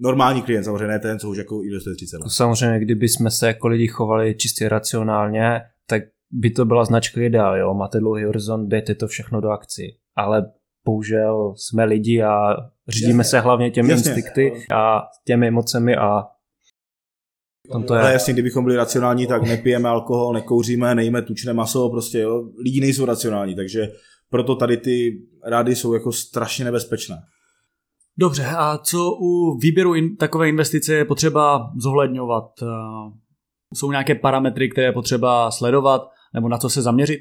normální 0.00 0.42
klient, 0.42 0.64
samozřejmě 0.64 0.86
ne 0.86 0.98
ten, 0.98 1.18
co 1.18 1.30
už 1.30 1.38
jako 1.38 1.62
investuje 1.62 1.96
30 1.96 2.16
let. 2.18 2.30
Samozřejmě, 2.30 2.80
kdyby 2.80 3.08
jsme 3.08 3.30
se 3.30 3.46
jako 3.46 3.68
lidi 3.68 3.88
chovali 3.88 4.34
čistě 4.34 4.68
racionálně, 4.68 5.60
tak 5.86 6.02
by 6.30 6.50
to 6.50 6.64
byla 6.64 6.84
značka 6.84 7.20
ideál, 7.20 7.56
jo, 7.58 7.74
máte 7.74 7.98
dlouhý 8.00 8.24
horizont, 8.24 8.68
dejte 8.68 8.94
to 8.94 9.06
všechno 9.08 9.40
do 9.40 9.48
akcí. 9.48 9.82
Ale 10.16 10.42
bohužel 10.86 11.54
jsme 11.56 11.84
lidi 11.84 12.22
a 12.22 12.54
řídíme 12.88 13.20
Jasně. 13.20 13.30
se 13.30 13.40
hlavně 13.40 13.70
těmi 13.70 13.90
Jasně. 13.90 14.10
instinkty 14.12 14.52
a 14.74 15.02
těmi 15.26 15.48
emocemi 15.48 15.96
a 15.96 16.22
Tam 17.72 17.82
to 17.82 17.94
Ale 17.94 18.10
je. 18.10 18.12
jasně, 18.12 18.32
kdybychom 18.32 18.64
byli 18.64 18.76
racionální, 18.76 19.26
tak 19.26 19.42
nepijeme 19.42 19.88
alkohol, 19.88 20.32
nekouříme, 20.32 20.94
nejíme 20.94 21.22
tučné 21.22 21.52
maso, 21.52 21.90
prostě 21.90 22.18
jo. 22.18 22.42
Lidi 22.64 22.80
nejsou 22.80 23.04
racionální, 23.04 23.54
takže 23.54 23.88
proto 24.30 24.54
tady 24.56 24.76
ty 24.76 25.22
rády 25.46 25.76
jsou 25.76 25.94
jako 25.94 26.12
strašně 26.12 26.64
nebezpečné. 26.64 27.16
Dobře, 28.20 28.46
a 28.46 28.78
co 28.78 29.12
u 29.20 29.58
výběru 29.58 29.94
in, 29.94 30.16
takové 30.16 30.48
investice 30.48 30.94
je 30.94 31.04
potřeba 31.04 31.72
zohledňovat? 31.76 32.52
Eh, 32.62 32.66
Jsou 33.74 33.90
nějaké 33.90 34.14
parametry, 34.14 34.68
které 34.68 34.86
je 34.86 34.92
potřeba 34.92 35.50
sledovat, 35.50 36.10
nebo 36.34 36.48
na 36.48 36.58
co 36.58 36.70
se 36.70 36.82
zaměřit? 36.82 37.20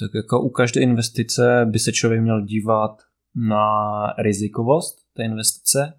Tak 0.00 0.10
jako 0.14 0.40
u 0.42 0.50
každé 0.50 0.80
investice 0.80 1.66
by 1.70 1.78
se 1.78 1.92
člověk 1.92 2.22
měl 2.22 2.42
dívat 2.42 3.02
na 3.34 3.66
rizikovost 4.18 4.98
té 5.14 5.24
investice, 5.24 5.98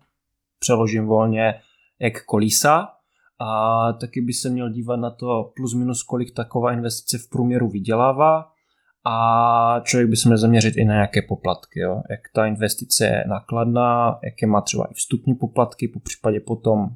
přeložím 0.59 1.05
volně 1.05 1.53
jak 1.99 2.25
kolísa, 2.25 2.87
a 3.39 3.93
taky 3.93 4.21
by 4.21 4.33
se 4.33 4.49
měl 4.49 4.69
dívat 4.69 4.95
na 4.95 5.09
to 5.09 5.51
plus 5.55 5.73
minus, 5.73 6.03
kolik 6.03 6.33
taková 6.33 6.73
investice 6.73 7.17
v 7.17 7.29
průměru 7.29 7.69
vydělává 7.69 8.52
a 9.05 9.79
člověk 9.83 10.09
by 10.09 10.15
se 10.15 10.29
měl 10.29 10.37
zaměřit 10.37 10.77
i 10.77 10.85
na 10.85 10.93
nějaké 10.93 11.21
poplatky, 11.21 11.79
jo? 11.79 12.01
jak 12.09 12.19
ta 12.35 12.45
investice 12.45 13.05
je 13.05 13.23
nákladná, 13.27 14.19
jaké 14.23 14.47
má 14.47 14.61
třeba 14.61 14.85
i 14.91 14.93
vstupní 14.93 15.35
poplatky, 15.35 15.87
po 15.87 15.99
případě 15.99 16.39
potom 16.39 16.87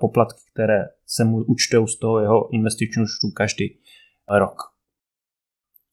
poplatky, 0.00 0.40
které 0.52 0.84
se 1.06 1.24
mu 1.24 1.44
účtují 1.44 1.88
z 1.88 1.98
toho 1.98 2.20
jeho 2.20 2.54
investičního 2.54 3.04
účtu 3.04 3.30
každý 3.36 3.78
rok. 4.38 4.56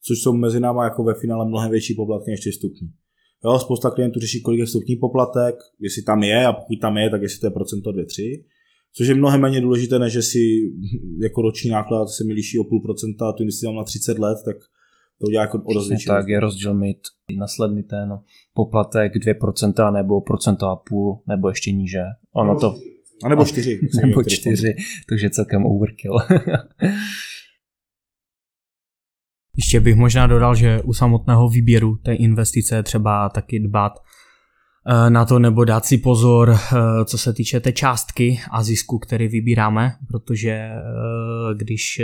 což 0.06 0.18
jsou 0.18 0.32
mezi 0.32 0.60
náma 0.60 0.84
jako 0.84 1.04
ve 1.04 1.14
finále 1.14 1.44
mnohem 1.48 1.70
větší 1.70 1.94
poplatky 1.94 2.30
než 2.30 2.40
ty 2.40 2.50
vstupní. 2.50 2.92
Jo, 3.44 3.58
spousta 3.58 3.90
klientů 3.90 4.20
řeší, 4.20 4.42
kolik 4.42 4.60
je 4.60 4.66
vstupní 4.66 4.96
poplatek, 4.96 5.54
jestli 5.80 6.02
tam 6.02 6.22
je 6.22 6.46
a 6.46 6.52
pokud 6.52 6.80
tam 6.80 6.96
je, 6.96 7.10
tak 7.10 7.22
jestli 7.22 7.40
to 7.40 7.46
je 7.46 7.50
procento 7.50 7.90
2-3. 7.90 8.44
Což 8.96 9.08
je 9.08 9.14
mnohem 9.14 9.40
méně 9.40 9.60
důležité, 9.60 9.98
než 9.98 10.12
že 10.12 10.22
si 10.22 10.38
jako 11.22 11.42
roční 11.42 11.70
náklad 11.70 12.06
se 12.06 12.24
mi 12.24 12.32
liší 12.32 12.58
o 12.58 12.64
půl 12.64 12.80
procenta 12.80 13.28
a 13.28 13.32
tu 13.32 13.42
investici 13.42 13.76
na 13.76 13.84
30 13.84 14.18
let, 14.18 14.38
tak 14.44 14.56
to 15.24 15.28
udělá 15.28 15.42
jako 15.42 15.62
větší 15.88 16.06
tak 16.06 16.28
je 16.28 16.40
rozdíl 16.40 16.74
mít 16.74 16.98
následný 17.38 17.82
ten 17.82 18.18
poplatek 18.54 19.12
2% 19.14 19.92
nebo 19.92 20.20
procento 20.20 20.66
a 20.66 20.76
půl, 20.76 21.22
nebo 21.28 21.48
ještě 21.48 21.72
níže. 21.72 22.02
Ono 22.32 22.60
to, 22.60 22.74
A 23.24 23.28
nebo 23.28 23.44
4. 23.44 23.80
nebo 24.06 24.22
4, 24.22 24.74
takže 25.08 25.30
celkem 25.30 25.66
overkill. 25.66 26.14
Ještě 29.56 29.80
bych 29.80 29.96
možná 29.96 30.26
dodal, 30.26 30.54
že 30.54 30.82
u 30.82 30.92
samotného 30.92 31.48
výběru 31.48 31.96
té 31.96 32.14
investice 32.14 32.76
je 32.76 32.82
třeba 32.82 33.28
taky 33.28 33.60
dbát 33.60 33.92
eh, 34.88 35.10
na 35.10 35.24
to 35.24 35.38
nebo 35.38 35.64
dát 35.64 35.84
si 35.84 35.98
pozor, 35.98 36.50
eh, 36.50 37.04
co 37.04 37.18
se 37.18 37.32
týče 37.32 37.60
té 37.60 37.72
částky 37.72 38.40
a 38.50 38.62
zisku, 38.62 38.98
který 38.98 39.28
vybíráme, 39.28 39.92
protože 40.08 40.50
eh, 40.50 40.74
když 41.56 42.02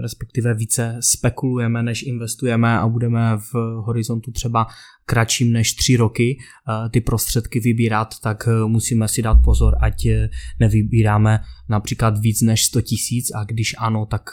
respektive 0.00 0.54
více 0.54 0.96
spekulujeme, 1.00 1.82
než 1.82 2.02
investujeme 2.02 2.78
a 2.78 2.88
budeme 2.88 3.36
v 3.36 3.54
horizontu 3.86 4.30
třeba 4.30 4.66
kratším 5.06 5.52
než 5.52 5.72
tři 5.72 5.96
roky 5.96 6.38
eh, 6.38 6.88
ty 6.88 7.00
prostředky 7.00 7.60
vybírat, 7.60 8.14
tak 8.22 8.48
eh, 8.48 8.66
musíme 8.66 9.08
si 9.08 9.22
dát 9.22 9.38
pozor, 9.44 9.76
ať 9.80 10.06
eh, 10.06 10.28
nevybíráme 10.60 11.40
například 11.68 12.18
víc 12.18 12.42
než 12.42 12.64
100 12.64 12.80
tisíc 12.80 13.30
a 13.34 13.44
když 13.44 13.74
ano, 13.78 14.06
tak 14.06 14.30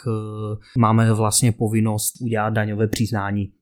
máme 0.78 1.12
vlastně 1.12 1.52
povinnost 1.52 2.14
udělat 2.20 2.50
daňové 2.50 2.88
přiznání 2.88 3.52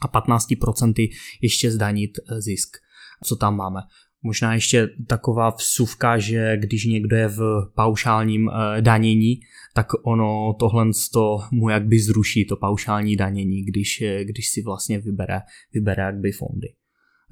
a 0.00 0.20
15% 0.20 1.08
ještě 1.42 1.70
zdanit 1.70 2.10
zisk, 2.38 2.76
co 3.24 3.36
tam 3.36 3.56
máme. 3.56 3.80
Možná 4.26 4.54
ještě 4.54 4.88
taková 5.06 5.50
vsuvka, 5.50 6.18
že 6.18 6.56
když 6.56 6.84
někdo 6.84 7.16
je 7.16 7.28
v 7.28 7.40
paušálním 7.74 8.48
eh, 8.50 8.82
danění, 8.82 9.40
tak 9.74 9.86
ono 10.02 10.56
tohle 10.58 10.86
to 11.12 11.38
mu 11.52 11.68
jakby 11.68 11.98
zruší 11.98 12.46
to 12.46 12.56
paušální 12.56 13.16
danění, 13.16 13.64
když, 13.64 14.02
eh, 14.02 14.24
když 14.24 14.48
si 14.48 14.62
vlastně 14.62 14.98
vybere, 14.98 15.40
vybere 15.74 16.02
jakby 16.02 16.32
fondy. 16.32 16.74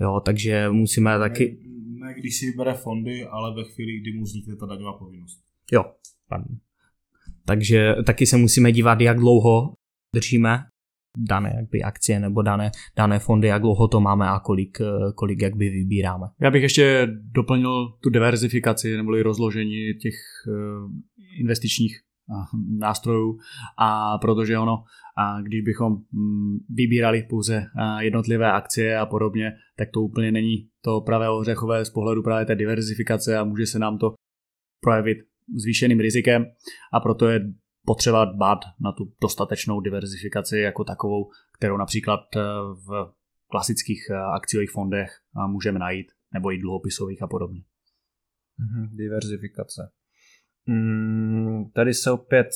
Jo, 0.00 0.20
takže 0.24 0.68
musíme 0.70 1.18
taky... 1.18 1.58
Ne, 1.66 2.06
ne, 2.06 2.14
když 2.18 2.38
si 2.38 2.46
vybere 2.46 2.74
fondy, 2.74 3.24
ale 3.24 3.54
ve 3.54 3.64
chvíli, 3.64 4.00
kdy 4.00 4.12
mu 4.12 4.24
vznikne 4.24 4.56
ta 4.56 4.66
daňová 4.66 4.92
povinnost. 4.92 5.40
Jo, 5.72 5.84
pardon. 6.28 6.56
Takže 7.44 7.94
taky 8.06 8.26
se 8.26 8.36
musíme 8.36 8.72
dívat, 8.72 9.00
jak 9.00 9.18
dlouho 9.18 9.74
držíme 10.14 10.58
dané 11.18 11.52
jakby 11.56 11.82
akcie 11.82 12.20
nebo 12.20 12.42
dané, 12.42 12.70
dané 12.96 13.18
fondy, 13.18 13.48
jak 13.48 13.62
dlouho 13.62 13.88
to 13.88 14.00
máme 14.00 14.28
a 14.28 14.40
kolik, 14.40 14.80
eh, 14.80 15.12
kolik 15.14 15.42
jakby 15.42 15.70
vybíráme. 15.70 16.26
Já 16.40 16.50
bych 16.50 16.62
ještě 16.62 17.08
doplnil 17.32 17.88
tu 18.02 18.10
diverzifikaci 18.10 18.96
neboli 18.96 19.22
rozložení 19.22 19.94
těch 20.02 20.14
eh, 20.48 21.40
investičních 21.40 21.96
eh, 21.96 22.58
nástrojů 22.78 23.38
a 23.78 24.18
protože 24.18 24.58
ono, 24.58 24.84
a 25.18 25.40
když 25.40 25.60
bychom 25.60 25.92
mm, 25.92 26.58
vybírali 26.68 27.22
pouze 27.30 27.66
jednotlivé 28.00 28.52
akcie 28.52 28.98
a 28.98 29.06
podobně, 29.06 29.52
tak 29.76 29.88
to 29.90 30.00
úplně 30.00 30.32
není 30.32 30.68
to 30.84 31.00
pravé 31.00 31.30
ořechové 31.30 31.84
z 31.84 31.90
pohledu 31.90 32.22
právě 32.22 32.46
té 32.46 32.54
diverzifikace 32.54 33.38
a 33.38 33.44
může 33.44 33.66
se 33.66 33.78
nám 33.78 33.98
to 33.98 34.14
projevit 34.80 35.18
zvýšeným 35.62 36.00
rizikem 36.00 36.44
a 36.92 37.00
proto 37.00 37.28
je 37.28 37.40
potřeba 37.84 38.24
dbát 38.24 38.58
na 38.80 38.92
tu 38.92 39.12
dostatečnou 39.22 39.80
diverzifikaci 39.80 40.58
jako 40.58 40.84
takovou, 40.84 41.30
kterou 41.52 41.76
například 41.76 42.20
eh, 42.36 42.40
v 42.88 43.12
klasických 43.50 44.10
eh, 44.10 44.16
akciových 44.16 44.70
fondech 44.70 45.10
eh, 45.10 45.48
můžeme 45.48 45.78
najít, 45.78 46.06
nebo 46.32 46.52
i 46.52 46.58
dluhopisových 46.58 47.22
a 47.22 47.26
podobně. 47.26 47.62
Mhm, 48.58 48.96
diverzifikace. 48.96 49.90
Mm, 50.66 51.70
tady 51.74 51.94
se 51.94 52.10
opět 52.10 52.48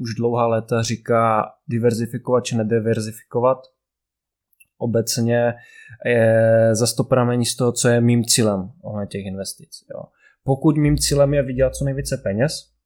už 0.00 0.14
dlouhá 0.14 0.46
léta 0.46 0.82
říká 0.82 1.52
diverzifikovat 1.68 2.44
či 2.44 2.56
nediverzifikovat. 2.56 3.58
Obecně 4.78 5.54
je 6.04 6.70
zase 6.72 6.96
to 6.96 7.04
pramení 7.04 7.46
z 7.46 7.56
toho, 7.56 7.72
co 7.72 7.88
je 7.88 8.00
mým 8.00 8.24
cílem 8.24 8.72
ohledně 8.82 9.08
těch 9.08 9.26
investic. 9.26 9.70
Jo. 9.94 10.02
Pokud 10.44 10.76
mým 10.76 10.98
cílem 10.98 11.34
je 11.34 11.42
vydělat 11.42 11.74
co 11.74 11.84
nejvíce 11.84 12.16
peněz, 12.16 12.77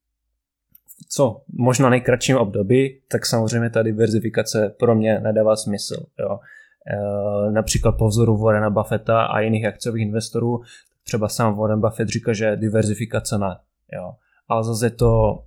co 1.08 1.40
možná 1.52 1.90
nejkratším 1.90 2.36
období, 2.36 3.00
tak 3.08 3.26
samozřejmě 3.26 3.70
ta 3.70 3.82
diverzifikace 3.82 4.74
pro 4.78 4.94
mě 4.94 5.20
nedává 5.20 5.56
smysl. 5.56 6.06
Jo. 6.20 6.38
E, 6.86 7.52
například 7.52 7.92
po 7.92 8.08
vzoru 8.08 8.36
Warrena 8.36 8.70
Buffetta 8.70 9.22
a 9.22 9.40
jiných 9.40 9.66
akciových 9.66 10.02
investorů, 10.02 10.60
třeba 11.04 11.28
sám 11.28 11.56
Warren 11.56 11.80
Buffett 11.80 12.08
říká, 12.08 12.32
že 12.32 12.56
diverzifikace 12.56 13.38
ne. 13.38 13.56
Jo. 13.92 14.12
Ale 14.48 14.64
zase 14.64 14.86
je 14.86 14.90
to 14.90 15.42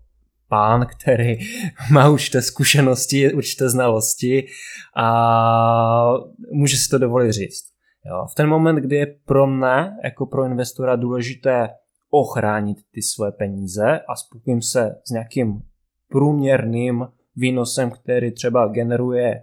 pán, 0.49 0.85
který 0.85 1.37
má 1.91 2.09
určité 2.09 2.41
zkušenosti, 2.41 3.33
určité 3.33 3.69
znalosti 3.69 4.47
a 4.95 6.13
může 6.51 6.77
si 6.77 6.89
to 6.89 6.97
dovolit 6.97 7.31
říct. 7.31 7.65
Jo. 8.05 8.25
V 8.31 8.35
ten 8.35 8.49
moment, 8.49 8.75
kdy 8.75 8.95
je 8.95 9.15
pro 9.25 9.47
mne, 9.47 9.97
jako 10.03 10.25
pro 10.25 10.45
investora, 10.45 10.95
důležité 10.95 11.69
ochránit 12.09 12.77
ty 12.91 13.01
svoje 13.01 13.31
peníze 13.31 13.99
a 13.99 14.15
spokojím 14.15 14.61
se 14.61 14.95
s 15.05 15.11
nějakým 15.11 15.61
průměrným 16.07 17.05
výnosem, 17.35 17.91
který 17.91 18.31
třeba 18.31 18.67
generuje, 18.67 19.41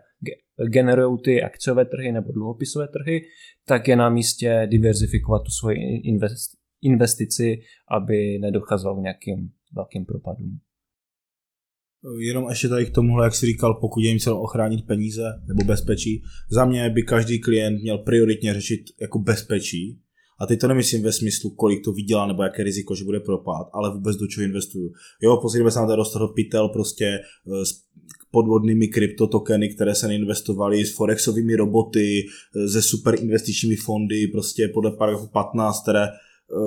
generují 0.70 1.18
ty 1.24 1.42
akciové 1.42 1.84
trhy 1.84 2.12
nebo 2.12 2.32
dluhopisové 2.32 2.88
trhy, 2.88 3.20
tak 3.66 3.88
je 3.88 3.96
na 3.96 4.08
místě 4.10 4.66
diverzifikovat 4.70 5.42
tu 5.42 5.50
svoji 5.50 5.78
investici, 6.82 7.60
aby 7.90 8.38
nedocházelo 8.38 8.96
k 8.96 9.02
nějakým 9.02 9.50
velkým 9.72 10.04
propadům. 10.04 10.60
Jenom 12.20 12.48
ještě 12.48 12.68
tady 12.68 12.86
k 12.86 12.94
tomuhle, 12.94 13.26
jak 13.26 13.34
jsi 13.34 13.46
říkal, 13.46 13.74
pokud 13.74 14.00
je 14.00 14.08
jim 14.08 14.18
cílem 14.18 14.38
ochránit 14.38 14.86
peníze 14.86 15.22
nebo 15.48 15.64
bezpečí, 15.64 16.22
za 16.50 16.64
mě 16.64 16.90
by 16.90 17.02
každý 17.02 17.40
klient 17.40 17.82
měl 17.82 17.98
prioritně 17.98 18.54
řešit 18.54 18.80
jako 19.00 19.18
bezpečí. 19.18 20.02
A 20.42 20.46
teď 20.46 20.60
to 20.60 20.68
nemyslím 20.68 21.02
ve 21.02 21.12
smyslu, 21.12 21.50
kolik 21.50 21.84
to 21.84 21.92
vydělá 21.92 22.26
nebo 22.26 22.42
jaké 22.42 22.62
riziko, 22.62 22.94
že 22.94 23.04
bude 23.04 23.20
propad, 23.20 23.66
ale 23.72 23.94
vůbec 23.94 24.16
do 24.16 24.26
čeho 24.26 24.44
investuju. 24.44 24.92
Jo, 25.22 25.38
posledně 25.42 25.70
se 25.70 25.78
nám 25.78 25.88
tady 25.88 25.96
dostal 25.96 26.28
pytel 26.28 26.68
prostě 26.68 27.20
s 27.64 27.72
podvodnými 28.30 28.88
kryptotokeny, 28.88 29.68
které 29.68 29.94
se 29.94 30.08
neinvestovaly, 30.08 30.84
s 30.84 30.94
forexovými 30.94 31.56
roboty, 31.56 32.26
se 32.72 32.82
super 32.82 33.14
investičními 33.20 33.76
fondy, 33.76 34.26
prostě 34.26 34.68
podle 34.74 34.90
paragrafu 34.90 35.26
15, 35.26 35.82
které 35.82 36.06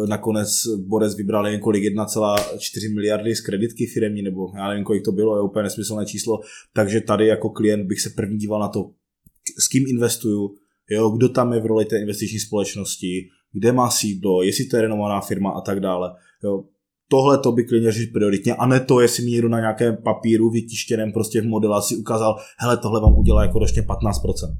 nakonec 0.09 0.49
Borec 0.77 1.15
vybral 1.15 1.47
jen 1.47 1.59
kolik 1.59 1.83
1,4 1.83 2.95
miliardy 2.95 3.35
z 3.35 3.41
kreditky 3.41 3.85
firemní, 3.85 4.21
nebo 4.21 4.51
já 4.55 4.69
nevím, 4.69 4.83
kolik 4.83 5.05
to 5.05 5.11
bylo, 5.11 5.37
je 5.37 5.41
úplně 5.41 5.63
nesmyslné 5.63 6.05
číslo, 6.05 6.39
takže 6.73 7.01
tady 7.01 7.27
jako 7.27 7.49
klient 7.49 7.87
bych 7.87 8.01
se 8.01 8.09
první 8.09 8.37
díval 8.37 8.59
na 8.59 8.67
to, 8.67 8.91
s 9.59 9.67
kým 9.67 9.83
investuju, 9.87 10.55
jo, 10.89 11.09
kdo 11.09 11.29
tam 11.29 11.53
je 11.53 11.59
v 11.59 11.65
roli 11.65 11.85
té 11.85 11.99
investiční 11.99 12.39
společnosti, 12.39 13.29
kde 13.55 13.71
má 13.71 13.89
sídlo, 13.89 14.43
jestli 14.43 14.65
to 14.65 14.75
je 14.75 14.81
renomovaná 14.81 15.21
firma 15.21 15.49
a 15.51 15.61
tak 15.61 15.79
dále. 15.79 16.11
Jo. 16.43 16.63
Tohle 17.09 17.37
to 17.37 17.51
by 17.51 17.63
klient 17.63 17.91
řešit 17.91 18.13
prioritně 18.13 18.55
a 18.55 18.67
ne 18.67 18.79
to, 18.79 18.99
jestli 18.99 19.23
mi 19.23 19.31
někdo 19.31 19.49
na 19.49 19.59
nějakém 19.59 19.97
papíru 20.03 20.49
vytištěném 20.49 21.11
prostě 21.11 21.41
v 21.41 21.45
modelaci 21.45 21.95
ukázal, 21.95 22.35
hele, 22.59 22.77
tohle 22.77 23.01
vám 23.01 23.17
udělá 23.17 23.41
jako 23.43 23.59
ročně 23.59 23.81
15%. 23.81 24.57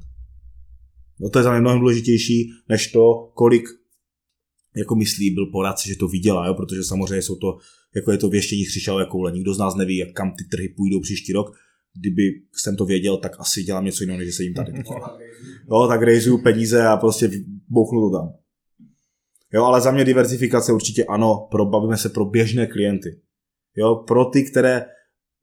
No 1.20 1.28
to 1.30 1.38
je 1.38 1.42
za 1.42 1.52
mě 1.52 1.60
mnohem 1.60 1.80
důležitější, 1.80 2.50
než 2.68 2.92
to, 2.92 3.30
kolik 3.34 3.64
jako 4.76 4.94
myslí, 4.94 5.30
byl 5.30 5.46
poradce, 5.46 5.88
že 5.88 5.96
to 5.96 6.08
vydělá, 6.08 6.46
jo? 6.46 6.54
protože 6.54 6.84
samozřejmě 6.84 7.22
jsou 7.22 7.36
to, 7.36 7.58
jako 7.96 8.12
je 8.12 8.18
to 8.18 8.28
věštění 8.28 8.64
křišťalové 8.64 9.06
koule. 9.06 9.32
Nikdo 9.32 9.54
z 9.54 9.58
nás 9.58 9.74
neví, 9.74 9.96
jak 9.96 10.12
kam 10.12 10.30
ty 10.30 10.44
trhy 10.44 10.68
půjdou 10.68 11.00
příští 11.00 11.32
rok. 11.32 11.56
Kdyby 12.00 12.22
jsem 12.62 12.76
to 12.76 12.84
věděl, 12.84 13.16
tak 13.16 13.32
asi 13.38 13.62
dělám 13.62 13.84
něco 13.84 14.02
jiného, 14.02 14.18
než 14.18 14.28
že 14.28 14.32
sedím 14.32 14.54
tady. 14.54 14.72
jo, 15.70 15.86
tak 15.88 16.02
rejzuju 16.02 16.42
peníze 16.42 16.86
a 16.86 16.96
prostě 16.96 17.30
bouchnu 17.68 18.00
to 18.00 18.18
tam. 18.18 18.45
Jo, 19.52 19.64
ale 19.64 19.80
za 19.80 19.90
mě 19.90 20.04
diversifikace 20.04 20.72
určitě 20.72 21.04
ano, 21.04 21.48
pro, 21.50 21.66
bavíme 21.66 21.96
se 21.96 22.08
pro 22.08 22.24
běžné 22.24 22.66
klienty. 22.66 23.20
Jo, 23.76 23.94
pro 23.94 24.24
ty, 24.24 24.50
které 24.50 24.84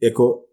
jako 0.02 0.44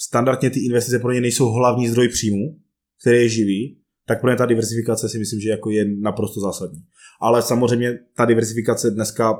standardně 0.00 0.50
ty 0.50 0.64
investice 0.64 0.98
pro 0.98 1.12
ně 1.12 1.20
nejsou 1.20 1.50
hlavní 1.50 1.88
zdroj 1.88 2.08
příjmu, 2.08 2.58
který 3.00 3.16
je 3.16 3.28
živý, 3.28 3.80
tak 4.06 4.20
pro 4.20 4.30
ně 4.30 4.36
ta 4.36 4.46
diversifikace 4.46 5.08
si 5.08 5.18
myslím, 5.18 5.40
že 5.40 5.50
jako 5.50 5.70
je 5.70 5.84
naprosto 6.00 6.40
zásadní. 6.40 6.80
Ale 7.20 7.42
samozřejmě 7.42 7.98
ta 8.16 8.24
diversifikace 8.24 8.90
dneska 8.90 9.32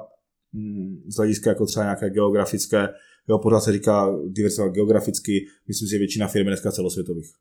mm, 0.52 0.96
z 1.08 1.16
hlediska 1.16 1.50
jako 1.50 1.66
třeba 1.66 1.84
nějaké 1.84 2.10
geografické, 2.10 2.88
jo, 3.28 3.38
pořád 3.38 3.60
se 3.60 3.72
říká 3.72 4.18
diversifikovat 4.28 4.74
geograficky, 4.74 5.46
myslím 5.68 5.88
si, 5.88 5.92
že 5.92 5.98
většina 5.98 6.28
firm 6.28 6.46
dneska 6.46 6.72
celosvětových. 6.72 7.32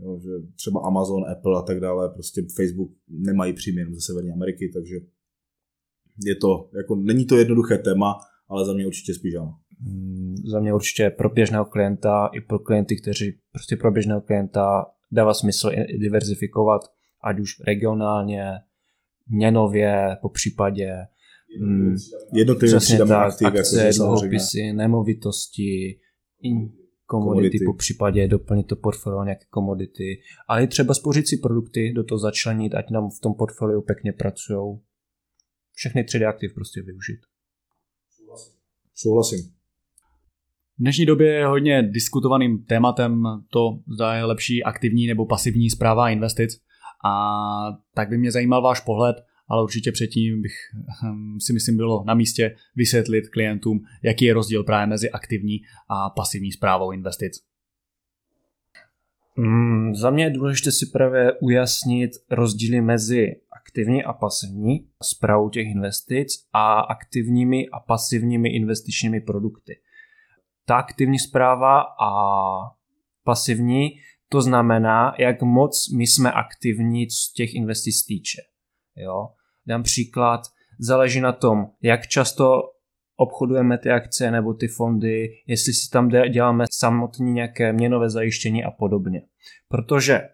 Jo, 0.00 0.18
že 0.22 0.30
třeba 0.56 0.80
Amazon, 0.80 1.30
Apple 1.30 1.58
a 1.58 1.62
tak 1.62 1.80
dále, 1.80 2.08
prostě 2.08 2.42
Facebook 2.56 2.90
nemají 3.08 3.52
příjmy 3.52 3.80
jenom 3.80 3.94
ze 3.94 4.00
Severní 4.00 4.32
Ameriky, 4.32 4.70
takže 4.74 4.94
je 6.26 6.36
to, 6.36 6.70
jako 6.76 6.96
není 6.96 7.26
to 7.26 7.36
jednoduché 7.36 7.78
téma, 7.78 8.14
ale 8.48 8.66
za 8.66 8.72
mě 8.72 8.86
určitě 8.86 9.14
spíš 9.14 9.34
ano. 9.34 9.54
Mm, 9.80 10.36
za 10.44 10.60
mě 10.60 10.74
určitě 10.74 11.10
pro 11.10 11.28
běžného 11.28 11.64
klienta 11.64 12.30
i 12.34 12.40
pro 12.40 12.58
klienty, 12.58 12.96
kteří 12.96 13.38
prostě 13.52 13.76
pro 13.76 13.90
běžného 13.90 14.20
klienta 14.20 14.86
dává 15.12 15.34
smysl 15.34 15.70
diverzifikovat, 16.00 16.82
ať 17.24 17.40
už 17.40 17.50
regionálně, 17.66 18.44
měnově, 19.28 20.16
po 20.22 20.28
případě 20.28 20.92
mm, 21.60 21.96
jednotlivé 22.34 22.78
tak, 22.98 23.10
aktiv, 23.10 23.46
akce, 23.46 23.86
jako 23.86 24.04
dluhopisy, 24.04 24.72
nemovitosti, 24.72 25.98
komodity, 27.06 27.58
po 27.66 27.74
případě 27.74 28.28
doplnit 28.28 28.66
to 28.66 28.76
portfolio 28.76 29.24
nějaké 29.24 29.44
komodity, 29.50 30.22
ale 30.48 30.64
i 30.64 30.66
třeba 30.66 30.94
spořící 30.94 31.36
produkty 31.36 31.92
do 31.92 32.04
toho 32.04 32.18
začlenit, 32.18 32.74
ať 32.74 32.90
nám 32.90 33.10
v 33.10 33.20
tom 33.22 33.34
portfoliu 33.34 33.82
pěkně 33.82 34.12
pracují. 34.12 34.80
Všechny 35.74 36.02
3D 36.02 36.28
aktiv 36.28 36.54
prostě 36.54 36.82
využít. 36.82 37.20
Souhlasím. 38.94 39.38
V 40.78 40.82
dnešní 40.82 41.06
době 41.06 41.34
je 41.34 41.46
hodně 41.46 41.82
diskutovaným 41.82 42.64
tématem 42.64 43.22
to, 43.52 43.78
zda 43.94 44.14
je 44.14 44.24
lepší 44.24 44.64
aktivní 44.64 45.06
nebo 45.06 45.26
pasivní 45.26 45.70
zpráva 45.70 46.10
investic. 46.10 46.60
A 47.04 47.14
tak 47.94 48.08
by 48.08 48.18
mě 48.18 48.32
zajímal 48.32 48.62
váš 48.62 48.80
pohled, 48.80 49.16
ale 49.48 49.62
určitě 49.62 49.92
předtím 49.92 50.42
bych 50.42 50.54
hm, 51.04 51.40
si 51.40 51.52
myslím 51.52 51.76
bylo 51.76 52.04
na 52.06 52.14
místě 52.14 52.56
vysvětlit 52.76 53.28
klientům, 53.28 53.80
jaký 54.02 54.24
je 54.24 54.34
rozdíl 54.34 54.64
právě 54.64 54.86
mezi 54.86 55.10
aktivní 55.10 55.60
a 55.88 56.10
pasivní 56.10 56.52
zprávou 56.52 56.92
investic. 56.92 57.32
Mm, 59.36 59.94
za 59.94 60.10
mě 60.10 60.24
je 60.24 60.30
důležité 60.30 60.72
si 60.72 60.86
právě 60.86 61.32
ujasnit 61.32 62.10
rozdíly 62.30 62.80
mezi 62.80 63.36
aktivní 63.52 64.04
a 64.04 64.12
pasivní 64.12 64.86
zprávou 65.02 65.48
těch 65.48 65.66
investic 65.66 66.28
a 66.52 66.80
aktivními 66.80 67.68
a 67.68 67.80
pasivními 67.80 68.48
investičními 68.48 69.20
produkty. 69.20 69.76
Ta 70.66 70.76
aktivní 70.76 71.18
zpráva 71.18 71.80
a 72.00 72.10
pasivní, 73.24 73.90
to 74.28 74.40
znamená, 74.40 75.14
jak 75.18 75.42
moc 75.42 75.88
my 75.96 76.06
jsme 76.06 76.32
aktivní, 76.32 77.10
z 77.10 77.32
těch 77.32 77.54
investic 77.54 78.04
týče. 78.04 78.42
Jo? 78.96 79.28
Dám 79.66 79.82
příklad, 79.82 80.40
záleží 80.78 81.20
na 81.20 81.32
tom, 81.32 81.66
jak 81.82 82.06
často 82.06 82.62
obchodujeme 83.16 83.78
ty 83.78 83.90
akce 83.90 84.30
nebo 84.30 84.54
ty 84.54 84.68
fondy, 84.68 85.28
jestli 85.46 85.72
si 85.72 85.90
tam 85.90 86.08
děláme 86.08 86.64
samotně 86.72 87.32
nějaké 87.32 87.72
měnové 87.72 88.10
zajištění 88.10 88.64
a 88.64 88.70
podobně. 88.70 89.22
Protože 89.68 90.28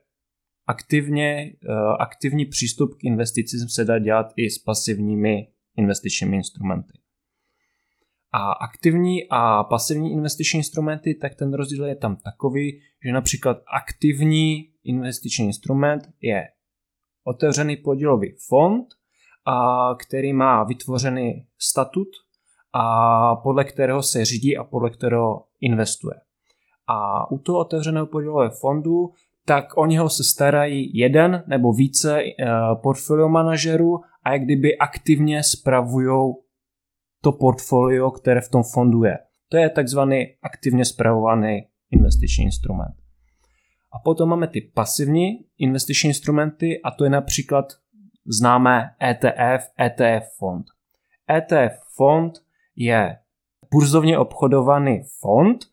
aktivně, 0.66 1.52
eh, 1.52 1.72
aktivní 1.98 2.46
přístup 2.46 2.94
k 2.94 3.04
investicím 3.04 3.68
se 3.68 3.84
dá 3.84 3.98
dělat 3.98 4.26
i 4.36 4.50
s 4.50 4.58
pasivními 4.58 5.48
investičními 5.76 6.36
instrumenty. 6.36 6.92
A 8.32 8.52
aktivní 8.52 9.20
a 9.30 9.64
pasivní 9.64 10.12
investiční 10.12 10.58
instrumenty, 10.58 11.14
tak 11.14 11.34
ten 11.34 11.54
rozdíl 11.54 11.84
je 11.84 11.96
tam 11.96 12.16
takový, 12.16 12.80
že 13.04 13.12
například 13.12 13.58
aktivní 13.74 14.72
investiční 14.84 15.46
instrument 15.46 16.02
je 16.20 16.48
otevřený 17.28 17.76
podílový 17.76 18.34
fond, 18.48 18.86
a 19.46 19.94
který 19.94 20.32
má 20.32 20.64
vytvořený 20.64 21.46
statut 21.58 22.08
a 22.72 23.36
podle 23.36 23.64
kterého 23.64 24.02
se 24.02 24.24
řídí 24.24 24.56
a 24.56 24.64
podle 24.64 24.90
kterého 24.90 25.44
investuje. 25.60 26.14
A 26.86 27.30
u 27.30 27.38
toho 27.38 27.58
otevřeného 27.58 28.06
podílového 28.06 28.50
fondu 28.50 29.12
tak 29.46 29.76
o 29.76 29.86
něho 29.86 30.10
se 30.10 30.24
starají 30.24 30.98
jeden 30.98 31.44
nebo 31.46 31.72
více 31.72 32.22
uh, 32.22 32.80
portfolio 32.82 33.28
manažerů 33.28 34.00
a 34.24 34.32
jak 34.32 34.42
kdyby 34.42 34.78
aktivně 34.78 35.42
spravují 35.42 36.34
to 37.22 37.32
portfolio, 37.32 38.10
které 38.10 38.40
v 38.40 38.48
tom 38.48 38.62
fondu 38.62 39.04
je. 39.04 39.18
To 39.48 39.56
je 39.56 39.70
takzvaný 39.70 40.26
aktivně 40.42 40.84
spravovaný 40.84 41.68
investiční 41.90 42.44
instrument. 42.44 42.94
A 43.92 43.98
potom 43.98 44.28
máme 44.28 44.48
ty 44.48 44.60
pasivní 44.60 45.44
investiční 45.58 46.08
instrumenty 46.08 46.80
a 46.82 46.90
to 46.90 47.04
je 47.04 47.10
například 47.10 47.72
známé 48.26 48.90
ETF, 49.02 49.70
ETF 49.80 50.36
fond. 50.38 50.66
ETF 51.30 51.80
fond 51.96 52.32
je 52.76 53.16
burzovně 53.70 54.18
obchodovaný 54.18 55.02
fond, 55.20 55.64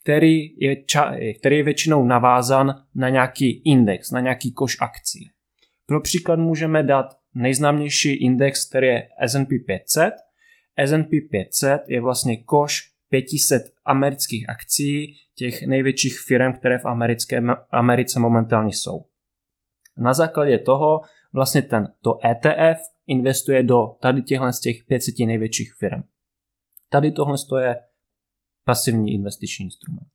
který 0.00 0.60
je, 0.60 0.74
ča- 0.74 1.38
který 1.38 1.56
je 1.56 1.62
většinou 1.62 2.04
navázan 2.04 2.84
na 2.94 3.08
nějaký 3.08 3.62
index, 3.64 4.10
na 4.10 4.20
nějaký 4.20 4.52
koš 4.52 4.76
akcí. 4.80 5.30
Pro 5.86 6.00
příklad 6.00 6.38
můžeme 6.38 6.82
dát 6.82 7.06
nejznámější 7.34 8.12
index, 8.14 8.68
který 8.68 8.86
je 8.86 9.08
S&P 9.26 9.58
500. 9.58 10.14
S&P 10.86 11.20
500 11.20 11.80
je 11.88 12.00
vlastně 12.00 12.36
koš 12.42 12.80
500 13.08 13.62
amerických 13.84 14.48
akcí 14.48 15.16
těch 15.38 15.62
největších 15.66 16.20
firm, 16.26 16.52
které 16.52 16.78
v 16.78 16.86
americké, 16.86 17.42
Americe 17.70 18.20
momentálně 18.20 18.72
jsou. 18.72 19.04
Na 19.96 20.14
základě 20.14 20.58
toho 20.58 21.00
vlastně 21.32 21.62
ten, 21.62 21.88
to 22.02 22.18
ETF 22.26 22.80
investuje 23.06 23.62
do 23.62 23.86
tady 24.00 24.22
těchto 24.22 24.52
z 24.52 24.60
těch 24.60 24.84
500 24.84 25.14
největších 25.18 25.74
firm. 25.78 26.02
Tady 26.88 27.12
tohle 27.12 27.36
je 27.60 27.76
pasivní 28.64 29.14
investiční 29.14 29.64
instrument. 29.64 30.08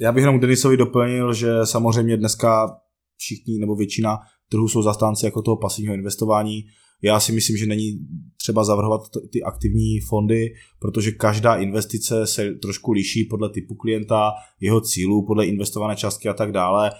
Já 0.00 0.12
bych 0.12 0.22
jenom 0.22 0.40
Denisovi 0.40 0.76
doplnil, 0.76 1.34
že 1.34 1.48
samozřejmě 1.64 2.16
dneska 2.16 2.80
všichni 3.16 3.58
nebo 3.58 3.76
většina 3.76 4.18
trhů 4.50 4.68
jsou 4.68 4.82
zastánci 4.82 5.26
jako 5.26 5.42
toho 5.42 5.56
pasivního 5.56 5.94
investování. 5.94 6.64
Já 7.02 7.20
si 7.20 7.32
myslím, 7.32 7.56
že 7.56 7.66
není 7.66 7.98
třeba 8.36 8.64
zavrhovat 8.64 9.00
ty 9.32 9.42
aktivní 9.42 10.00
fondy, 10.00 10.54
protože 10.78 11.12
každá 11.12 11.56
investice 11.56 12.26
se 12.26 12.50
trošku 12.52 12.92
liší 12.92 13.24
podle 13.24 13.50
typu 13.50 13.74
klienta, 13.74 14.32
jeho 14.60 14.80
cílů, 14.80 15.26
podle 15.26 15.46
investované 15.46 15.96
částky 15.96 16.28
a 16.28 16.34
tak 16.34 16.52
dále, 16.52 16.92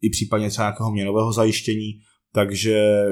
i 0.00 0.10
případně 0.10 0.50
třeba 0.50 0.64
nějakého 0.64 0.92
měnového 0.92 1.32
zajištění, 1.32 2.00
takže 2.32 3.04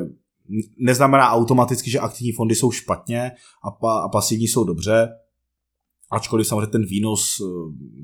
neznamená 0.79 1.31
automaticky, 1.31 1.91
že 1.91 1.99
aktivní 1.99 2.33
fondy 2.33 2.55
jsou 2.55 2.71
špatně 2.71 3.33
a, 3.65 3.71
pa, 3.71 4.01
a 4.01 4.09
pasivní 4.09 4.49
jsou 4.49 4.65
dobře, 4.65 5.09
ačkoliv 6.11 6.47
samozřejmě 6.47 6.67
ten 6.67 6.85
výnos 6.85 7.37
eh, 7.41 7.45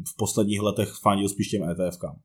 v 0.09 0.17
posledních 0.17 0.61
letech 0.61 0.89
fandil 1.03 1.29
spíš 1.29 1.49
těm 1.49 1.63
ETFkám. 1.63 2.17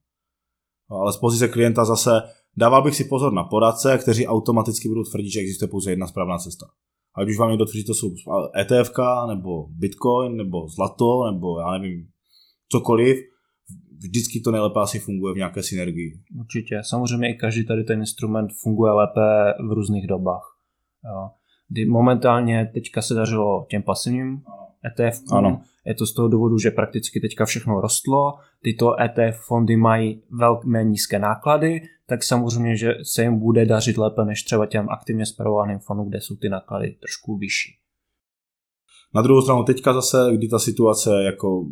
Ale 0.89 1.13
z 1.13 1.17
pozice 1.17 1.47
klienta 1.47 1.85
zase 1.85 2.11
dával 2.57 2.83
bych 2.83 2.95
si 2.95 3.03
pozor 3.03 3.33
na 3.33 3.43
poradce, 3.43 3.97
kteří 3.97 4.27
automaticky 4.27 4.87
budou 4.87 5.03
tvrdit, 5.03 5.29
že 5.29 5.39
existuje 5.39 5.67
pouze 5.67 5.91
jedna 5.91 6.07
správná 6.07 6.37
cesta. 6.37 6.65
Ať 7.15 7.29
už 7.29 7.37
vám 7.37 7.49
někdo 7.49 7.65
tvrdí, 7.65 7.85
to 7.85 7.93
jsou 7.93 8.13
ETF, 8.59 8.91
nebo 9.27 9.67
Bitcoin, 9.69 10.37
nebo 10.37 10.67
zlato, 10.67 11.31
nebo 11.31 11.59
já 11.59 11.77
nevím, 11.77 12.07
cokoliv, 12.71 13.17
vždycky 13.97 14.39
to 14.39 14.51
nejlépe 14.51 14.79
asi 14.79 14.99
funguje 14.99 15.33
v 15.33 15.37
nějaké 15.37 15.63
synergii. 15.63 16.19
Určitě. 16.39 16.81
Samozřejmě 16.83 17.29
i 17.29 17.37
každý 17.37 17.65
tady 17.65 17.83
ten 17.83 17.99
instrument 17.99 18.51
funguje 18.63 18.91
lépe 18.91 19.53
v 19.69 19.71
různých 19.71 20.07
dobách. 20.07 20.57
Jo. 21.05 21.29
Momentálně 21.89 22.71
teďka 22.73 23.01
se 23.01 23.13
dařilo 23.13 23.65
těm 23.69 23.83
pasivním 23.83 24.41
ETF. 24.85 25.21
Ano. 25.31 25.61
Je 25.85 25.95
to 25.95 26.05
z 26.05 26.13
toho 26.13 26.27
důvodu, 26.27 26.57
že 26.57 26.71
prakticky 26.71 27.19
teďka 27.19 27.45
všechno 27.45 27.81
rostlo, 27.81 28.33
tyto 28.61 29.01
ETF 29.01 29.45
fondy 29.47 29.75
mají 29.75 30.21
velmi 30.31 30.85
nízké 30.85 31.19
náklady, 31.19 31.81
tak 32.07 32.23
samozřejmě, 32.23 32.77
že 32.77 32.93
se 33.03 33.23
jim 33.23 33.39
bude 33.39 33.65
dařit 33.65 33.97
lépe 33.97 34.25
než 34.25 34.43
třeba 34.43 34.65
těm 34.65 34.89
aktivně 34.89 35.25
spravovaným 35.25 35.79
fondům, 35.79 36.09
kde 36.09 36.21
jsou 36.21 36.35
ty 36.35 36.49
náklady 36.49 36.91
trošku 36.91 37.37
vyšší. 37.37 37.71
Na 39.15 39.21
druhou 39.21 39.41
stranu 39.41 39.63
teďka 39.63 39.93
zase, 39.93 40.17
kdy 40.33 40.47
ta 40.47 40.59
situace 40.59 41.23
jako 41.23 41.65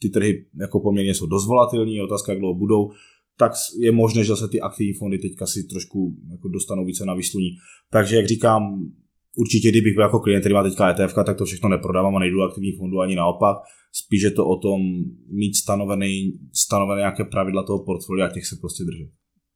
ty 0.00 0.08
trhy 0.08 0.46
jako 0.60 0.80
poměrně 0.80 1.14
jsou 1.14 1.26
dost 1.26 1.46
volatilní, 1.46 2.02
otázka, 2.02 2.32
jak 2.32 2.38
dlouho 2.38 2.54
budou, 2.54 2.90
tak 3.38 3.52
je 3.80 3.92
možné, 3.92 4.24
že 4.24 4.36
se 4.36 4.48
ty 4.48 4.60
aktivní 4.60 4.92
fondy 4.92 5.18
teďka 5.18 5.46
si 5.46 5.64
trošku 5.64 6.16
jako 6.30 6.48
dostanou 6.48 6.84
více 6.84 7.04
na 7.04 7.14
výsluní. 7.14 7.50
Takže 7.90 8.16
jak 8.16 8.26
říkám, 8.26 8.90
určitě 9.36 9.68
kdybych 9.68 9.94
byl 9.94 10.02
jako 10.02 10.20
klient, 10.20 10.40
který 10.40 10.54
má 10.54 10.62
teďka 10.62 10.90
ETF, 10.90 11.14
tak 11.14 11.38
to 11.38 11.44
všechno 11.44 11.68
neprodávám 11.68 12.16
a 12.16 12.18
nejdu 12.18 12.42
aktivní 12.42 12.72
fondu 12.72 13.00
ani 13.00 13.16
naopak. 13.16 13.56
Spíš 13.92 14.22
je 14.22 14.30
to 14.30 14.46
o 14.46 14.56
tom 14.56 14.80
mít 15.28 15.54
stanovený, 15.54 16.32
stanovené 16.54 17.00
nějaké 17.00 17.24
pravidla 17.24 17.62
toho 17.62 17.84
portfolia 17.84 18.26
a 18.26 18.30
těch 18.30 18.46
se 18.46 18.56
prostě 18.60 18.84
držet. 18.84 19.08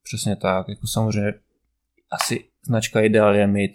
Přesně 0.02 0.36
tak, 0.36 0.68
jako 0.68 0.86
samozřejmě 0.86 1.32
asi 2.12 2.44
značka 2.66 3.00
ideál 3.00 3.34
je 3.34 3.46
mít 3.46 3.72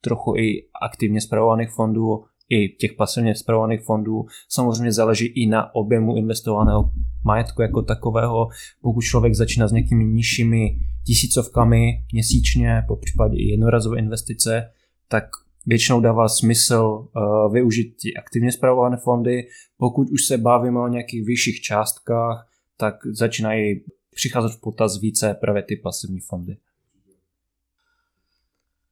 trochu 0.00 0.36
i 0.36 0.68
aktivně 0.82 1.20
zpravovaných 1.20 1.70
fondů, 1.70 2.24
i 2.48 2.68
těch 2.68 2.92
pasivně 2.92 3.34
zpravovaných 3.34 3.80
fondů. 3.80 4.24
Samozřejmě 4.48 4.92
záleží 4.92 5.26
i 5.26 5.46
na 5.46 5.74
objemu 5.74 6.16
investovaného 6.16 6.90
majetku 7.24 7.62
jako 7.62 7.82
takového. 7.82 8.48
Pokud 8.80 9.00
člověk 9.00 9.34
začíná 9.34 9.68
s 9.68 9.72
nějakými 9.72 10.04
nižšími 10.04 10.76
tisícovkami 11.06 11.92
měsíčně, 12.12 12.82
po 12.88 12.96
případě 12.96 13.36
i 13.36 13.50
jednorazové 13.50 13.98
investice, 13.98 14.70
tak 15.08 15.24
většinou 15.66 16.00
dává 16.00 16.28
smysl 16.28 16.76
uh, 16.76 17.52
využít 17.52 17.96
ty 18.02 18.14
aktivně 18.14 18.52
zpravované 18.52 18.96
fondy. 18.96 19.48
Pokud 19.76 20.10
už 20.10 20.24
se 20.24 20.38
bavíme 20.38 20.80
o 20.80 20.88
nějakých 20.88 21.26
vyšších 21.26 21.60
částkách, 21.60 22.48
tak 22.76 22.94
začínají 23.06 23.84
přicházet 24.14 24.56
v 24.56 24.60
potaz 24.60 25.00
více 25.00 25.34
právě 25.34 25.62
ty 25.62 25.76
pasivní 25.76 26.20
fondy. 26.20 26.56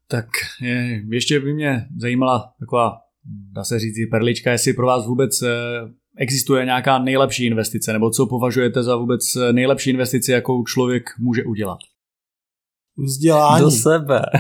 Tak 0.07 0.27
je, 0.63 1.03
ještě 1.11 1.41
by 1.41 1.55
mě 1.55 1.89
zajímala 1.97 2.55
taková, 2.61 2.99
dá 3.53 3.65
se 3.65 3.79
říct, 3.79 4.11
perlička, 4.11 4.53
jestli 4.53 4.73
pro 4.73 4.87
vás 4.87 5.07
vůbec 5.07 5.43
eh, 5.43 5.49
existuje 6.17 6.65
nějaká 6.65 6.99
nejlepší 6.99 7.47
investice, 7.47 7.93
nebo 7.93 8.11
co 8.11 8.27
považujete 8.27 8.83
za 8.83 8.97
vůbec 8.97 9.37
eh, 9.37 9.53
nejlepší 9.53 9.91
investici, 9.91 10.33
jakou 10.33 10.65
člověk 10.65 11.11
může 11.19 11.45
udělat? 11.45 11.79
Vzdělání. 12.97 13.65
Do 13.65 13.71
sebe. 13.71 14.23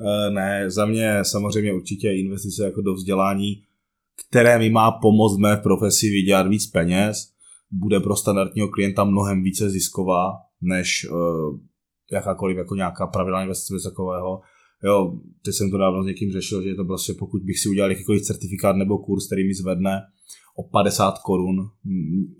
Eh, 0.00 0.30
ne, 0.30 0.70
za 0.70 0.86
mě 0.86 1.18
samozřejmě 1.22 1.72
určitě 1.72 2.12
investice 2.12 2.64
jako 2.64 2.82
do 2.82 2.94
vzdělání, 2.94 3.62
které 4.28 4.58
mi 4.58 4.70
má 4.70 4.90
pomoct 4.90 5.38
mé 5.38 5.56
profesi 5.56 6.10
vydělat 6.10 6.46
víc 6.46 6.66
peněz, 6.66 7.32
bude 7.70 8.00
pro 8.00 8.16
standardního 8.16 8.68
klienta 8.68 9.04
mnohem 9.04 9.42
více 9.42 9.70
zisková, 9.70 10.32
než 10.60 11.06
uh, 11.10 11.58
jakákoliv 12.12 12.56
jako 12.56 12.74
nějaká 12.74 13.06
pravidla 13.06 13.42
investice 13.42 13.90
takového. 13.90 14.40
Jo, 14.84 15.20
teď 15.44 15.54
jsem 15.54 15.70
to 15.70 15.78
dávno 15.78 16.02
s 16.02 16.06
někým 16.06 16.32
řešil, 16.32 16.62
že 16.62 16.74
to 16.74 16.84
prostě 16.84 17.14
pokud 17.18 17.42
bych 17.42 17.58
si 17.58 17.68
udělal 17.68 17.90
jakýkoliv 17.90 18.22
certifikát 18.22 18.76
nebo 18.76 18.98
kurz, 18.98 19.26
který 19.26 19.46
mi 19.46 19.54
zvedne 19.54 20.00
o 20.56 20.62
50 20.62 21.18
korun 21.18 21.56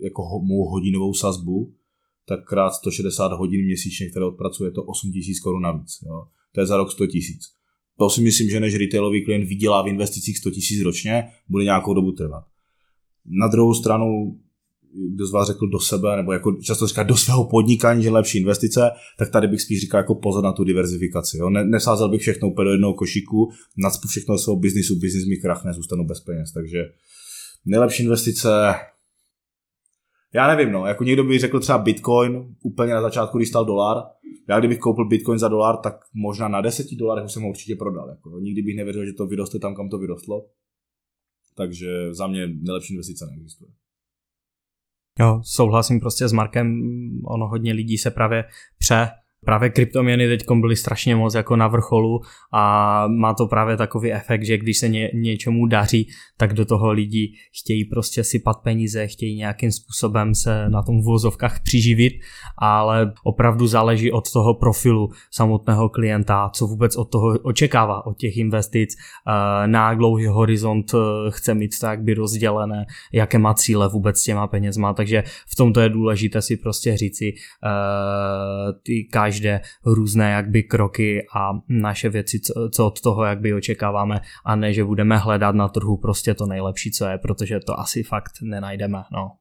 jako 0.03 0.21
mou 0.43 0.69
hodinovou 0.69 1.13
sazbu, 1.13 1.73
tak 2.27 2.45
krát 2.45 2.71
160 2.71 3.31
hodin 3.31 3.65
měsíčně, 3.65 4.09
které 4.09 4.25
odpracuje, 4.25 4.71
to 4.71 4.83
8 4.83 5.11
tisíc 5.11 5.39
korun 5.39 5.61
navíc. 5.61 5.99
Jo. 6.05 6.27
To 6.51 6.61
je 6.61 6.67
za 6.67 6.77
rok 6.77 6.91
100 6.91 7.07
tisíc. 7.07 7.41
To 7.99 8.09
si 8.09 8.21
myslím, 8.21 8.49
že 8.49 8.59
než 8.59 8.75
retailový 8.75 9.25
klient 9.25 9.43
vydělá 9.43 9.83
v 9.83 9.87
investicích 9.87 10.37
100 10.37 10.51
tisíc 10.51 10.81
ročně, 10.81 11.23
bude 11.49 11.63
nějakou 11.63 11.93
dobu 11.93 12.11
trvat. 12.11 12.43
Na 13.25 13.47
druhou 13.47 13.73
stranu 13.73 14.37
kdo 15.15 15.27
z 15.27 15.31
vás 15.31 15.47
řekl 15.47 15.67
do 15.67 15.79
sebe, 15.79 16.15
nebo 16.15 16.33
jako 16.33 16.51
často 16.51 16.87
říká 16.87 17.03
do 17.03 17.17
svého 17.17 17.45
podnikání, 17.45 18.03
že 18.03 18.09
lepší 18.09 18.37
investice, 18.37 18.91
tak 19.17 19.29
tady 19.29 19.47
bych 19.47 19.61
spíš 19.61 19.81
říkal 19.81 19.99
jako 19.99 20.15
pozor 20.15 20.43
na 20.43 20.51
tu 20.51 20.63
diverzifikaci. 20.63 21.37
Jo? 21.37 21.49
Nesázel 21.49 22.09
bych 22.09 22.21
všechno 22.21 22.49
úplně 22.49 22.65
do 22.65 22.71
jednoho 22.71 22.93
košíku, 22.93 23.51
nacpu 23.77 24.07
všechno 24.07 24.35
do 24.35 24.39
svého 24.39 24.55
biznisu, 24.55 24.99
biznis 24.99 25.25
mi 25.25 25.37
krachne, 25.37 25.73
zůstanu 25.73 26.03
bez 26.03 26.19
peněz. 26.19 26.51
Takže 26.51 26.83
nejlepší 27.65 28.03
investice, 28.03 28.49
já 30.37 30.47
nevím, 30.47 30.71
no, 30.71 30.85
jako 30.85 31.03
někdo 31.03 31.23
by 31.23 31.39
řekl 31.39 31.59
třeba 31.59 31.77
Bitcoin, 31.77 32.55
úplně 32.61 32.93
na 32.93 33.01
začátku, 33.01 33.37
když 33.37 33.49
stal 33.49 33.65
dolar. 33.65 34.03
Já 34.49 34.59
kdybych 34.59 34.79
koupil 34.79 35.07
Bitcoin 35.07 35.39
za 35.39 35.47
dolar, 35.47 35.77
tak 35.77 35.99
možná 36.13 36.47
na 36.47 36.61
10 36.61 36.87
dolarech 36.99 37.25
už 37.25 37.31
jsem 37.31 37.43
ho 37.43 37.49
určitě 37.49 37.75
prodal. 37.75 38.09
Jako, 38.09 38.39
nikdy 38.39 38.61
bych 38.61 38.75
nevěřil, 38.75 39.05
že 39.05 39.13
to 39.13 39.27
vyroste 39.27 39.59
tam, 39.59 39.75
kam 39.75 39.89
to 39.89 39.97
vyrostlo. 39.97 40.45
Takže 41.55 42.13
za 42.13 42.27
mě 42.27 42.47
nejlepší 42.47 42.93
investice 42.93 43.25
neexistuje. 43.25 43.71
Jo, 45.19 45.41
souhlasím 45.43 45.99
prostě 45.99 46.27
s 46.27 46.31
Markem, 46.31 46.81
ono 47.25 47.47
hodně 47.47 47.73
lidí 47.73 47.97
se 47.97 48.11
právě 48.11 48.45
pře 48.77 49.07
právě 49.47 49.69
kryptoměny 49.69 50.27
teď 50.27 50.45
byly 50.59 50.75
strašně 50.75 51.15
moc 51.15 51.35
jako 51.35 51.55
na 51.55 51.67
vrcholu 51.67 52.19
a 52.53 53.03
má 53.07 53.33
to 53.33 53.47
právě 53.47 53.77
takový 53.77 54.13
efekt, 54.13 54.43
že 54.43 54.57
když 54.57 54.77
se 54.77 54.89
ně, 54.89 55.11
něčemu 55.13 55.65
daří, 55.65 56.09
tak 56.37 56.53
do 56.53 56.65
toho 56.65 56.91
lidi 56.91 57.33
chtějí 57.61 57.85
prostě 57.85 58.23
sypat 58.23 58.57
peníze, 58.63 59.07
chtějí 59.07 59.35
nějakým 59.35 59.71
způsobem 59.71 60.35
se 60.35 60.69
na 60.69 60.83
tom 60.83 61.01
vozovkách 61.01 61.59
přiživit, 61.63 62.13
ale 62.57 63.13
opravdu 63.23 63.67
záleží 63.67 64.11
od 64.11 64.31
toho 64.31 64.53
profilu 64.53 65.09
samotného 65.31 65.89
klienta, 65.89 66.49
co 66.53 66.67
vůbec 66.67 66.95
od 66.95 67.11
toho 67.11 67.39
očekává, 67.43 68.05
od 68.05 68.17
těch 68.17 68.37
investic, 68.37 68.95
eh, 68.95 69.67
na 69.67 69.93
dlouhý 69.93 70.25
horizont 70.25 70.91
eh, 70.93 70.97
chce 71.29 71.53
mít 71.53 71.79
tak 71.81 72.03
by 72.03 72.13
rozdělené, 72.13 72.85
jaké 73.13 73.37
má 73.37 73.53
cíle 73.53 73.89
vůbec 73.89 74.19
s 74.19 74.23
těma 74.23 74.47
penězma, 74.47 74.93
takže 74.93 75.23
v 75.51 75.55
tomto 75.55 75.79
je 75.79 75.89
důležité 75.89 76.41
si 76.41 76.57
prostě 76.57 76.97
říci, 76.97 77.33
eh, 77.33 78.73
ty 78.83 79.07
každé 79.37 79.61
různé 79.85 80.31
jakby 80.31 80.63
kroky 80.63 81.25
a 81.35 81.49
naše 81.69 82.09
věci, 82.09 82.39
co, 82.39 82.69
co 82.73 82.87
od 82.87 83.01
toho 83.01 83.23
jakby 83.23 83.53
očekáváme 83.53 84.21
a 84.45 84.55
ne, 84.55 84.73
že 84.73 84.83
budeme 84.83 85.17
hledat 85.17 85.55
na 85.55 85.67
trhu 85.67 85.97
prostě 85.97 86.33
to 86.33 86.45
nejlepší, 86.45 86.91
co 86.91 87.05
je, 87.05 87.17
protože 87.17 87.59
to 87.59 87.79
asi 87.79 88.03
fakt 88.03 88.31
nenajdeme, 88.41 88.97
no. 89.13 89.31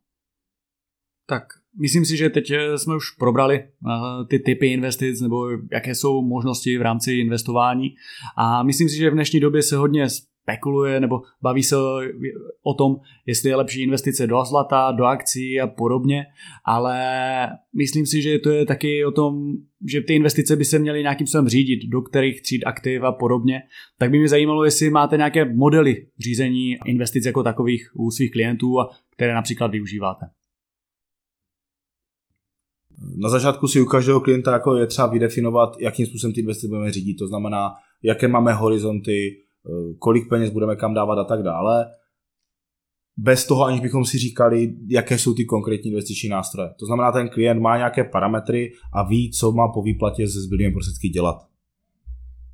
Tak, 1.28 1.42
myslím 1.80 2.04
si, 2.04 2.16
že 2.16 2.30
teď 2.30 2.50
eh, 2.50 2.78
jsme 2.78 2.96
už 2.96 3.10
probrali 3.10 3.58
uh, 3.58 4.26
ty 4.28 4.38
typy 4.38 4.66
investic 4.66 5.20
nebo 5.20 5.48
jaké 5.72 5.94
jsou 5.94 6.22
možnosti 6.22 6.78
v 6.78 6.82
rámci 6.82 7.12
investování 7.12 7.88
a 8.36 8.62
myslím 8.62 8.88
si, 8.88 8.96
že 8.96 9.10
v 9.10 9.14
dnešní 9.14 9.40
době 9.40 9.62
se 9.62 9.76
hodně 9.76 10.06
spekuluje 10.46 11.00
nebo 11.00 11.22
baví 11.42 11.62
se 11.62 11.76
o 12.62 12.74
tom, 12.74 12.96
jestli 13.26 13.50
je 13.50 13.56
lepší 13.56 13.82
investice 13.82 14.26
do 14.26 14.44
zlata, 14.44 14.92
do 14.92 15.04
akcí 15.04 15.60
a 15.60 15.66
podobně, 15.66 16.24
ale 16.64 16.98
myslím 17.76 18.06
si, 18.06 18.22
že 18.22 18.38
to 18.38 18.50
je 18.50 18.66
taky 18.66 19.04
o 19.04 19.10
tom, 19.10 19.52
že 19.90 20.00
ty 20.00 20.14
investice 20.14 20.56
by 20.56 20.64
se 20.64 20.78
měly 20.78 21.02
nějakým 21.02 21.26
způsobem 21.26 21.48
řídit, 21.48 21.88
do 21.88 22.02
kterých 22.02 22.42
tříd 22.42 22.64
aktiv 22.66 23.02
a 23.02 23.12
podobně. 23.12 23.62
Tak 23.98 24.10
by 24.10 24.18
mě 24.18 24.28
zajímalo, 24.28 24.64
jestli 24.64 24.90
máte 24.90 25.16
nějaké 25.16 25.54
modely 25.54 26.06
řízení 26.18 26.76
investic 26.84 27.26
jako 27.26 27.42
takových 27.42 27.90
u 27.94 28.10
svých 28.10 28.30
klientů, 28.30 28.76
které 29.12 29.34
například 29.34 29.70
využíváte. 29.70 30.26
Na 33.16 33.28
začátku 33.28 33.68
si 33.68 33.80
u 33.80 33.84
každého 33.84 34.20
klienta 34.20 34.52
jako 34.52 34.76
je 34.76 34.86
třeba 34.86 35.06
vydefinovat, 35.06 35.76
jakým 35.80 36.06
způsobem 36.06 36.34
ty 36.34 36.40
investice 36.40 36.68
budeme 36.68 36.92
řídit. 36.92 37.14
To 37.14 37.26
znamená, 37.26 37.74
jaké 38.02 38.28
máme 38.28 38.52
horizonty, 38.52 39.45
kolik 39.98 40.28
peněz 40.28 40.50
budeme 40.50 40.76
kam 40.76 40.94
dávat 40.94 41.18
a 41.18 41.24
tak 41.24 41.42
dále, 41.42 41.86
bez 43.16 43.46
toho, 43.46 43.64
aniž 43.64 43.80
bychom 43.80 44.04
si 44.04 44.18
říkali, 44.18 44.74
jaké 44.88 45.18
jsou 45.18 45.34
ty 45.34 45.44
konkrétní 45.44 45.90
investiční 45.90 46.28
nástroje. 46.28 46.70
To 46.78 46.86
znamená, 46.86 47.12
ten 47.12 47.28
klient 47.28 47.60
má 47.60 47.76
nějaké 47.76 48.04
parametry 48.04 48.72
a 48.92 49.08
ví, 49.08 49.30
co 49.30 49.52
má 49.52 49.68
po 49.68 49.82
výplatě 49.82 50.28
se 50.28 50.40
zbylými 50.40 50.72
prostředky 50.72 51.08
dělat. 51.08 51.46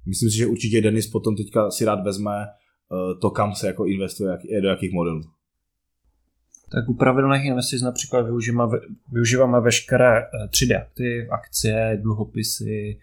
Myslím 0.07 0.31
si, 0.31 0.37
že 0.37 0.47
určitě 0.47 0.81
Denis 0.81 1.11
potom 1.11 1.37
teďka 1.37 1.71
si 1.71 1.85
rád 1.85 2.05
vezme 2.05 2.33
eh, 2.43 3.15
to, 3.21 3.31
kam 3.31 3.55
se 3.55 3.67
jako 3.67 3.87
investuje, 3.87 4.39
do 4.63 4.69
jakých 4.69 4.93
modelů. 4.93 5.23
Tak 6.73 6.89
u 6.89 6.95
pravidelných 6.95 7.45
investic 7.45 7.83
například 7.83 8.23
využíváme, 8.23 8.79
využíváme 9.13 9.61
veškeré 9.61 10.23
3D 10.49 10.73
eh, 10.73 10.77
aktiv, 10.77 11.31
akcie, 11.31 11.99
dluhopisy, 12.03 12.99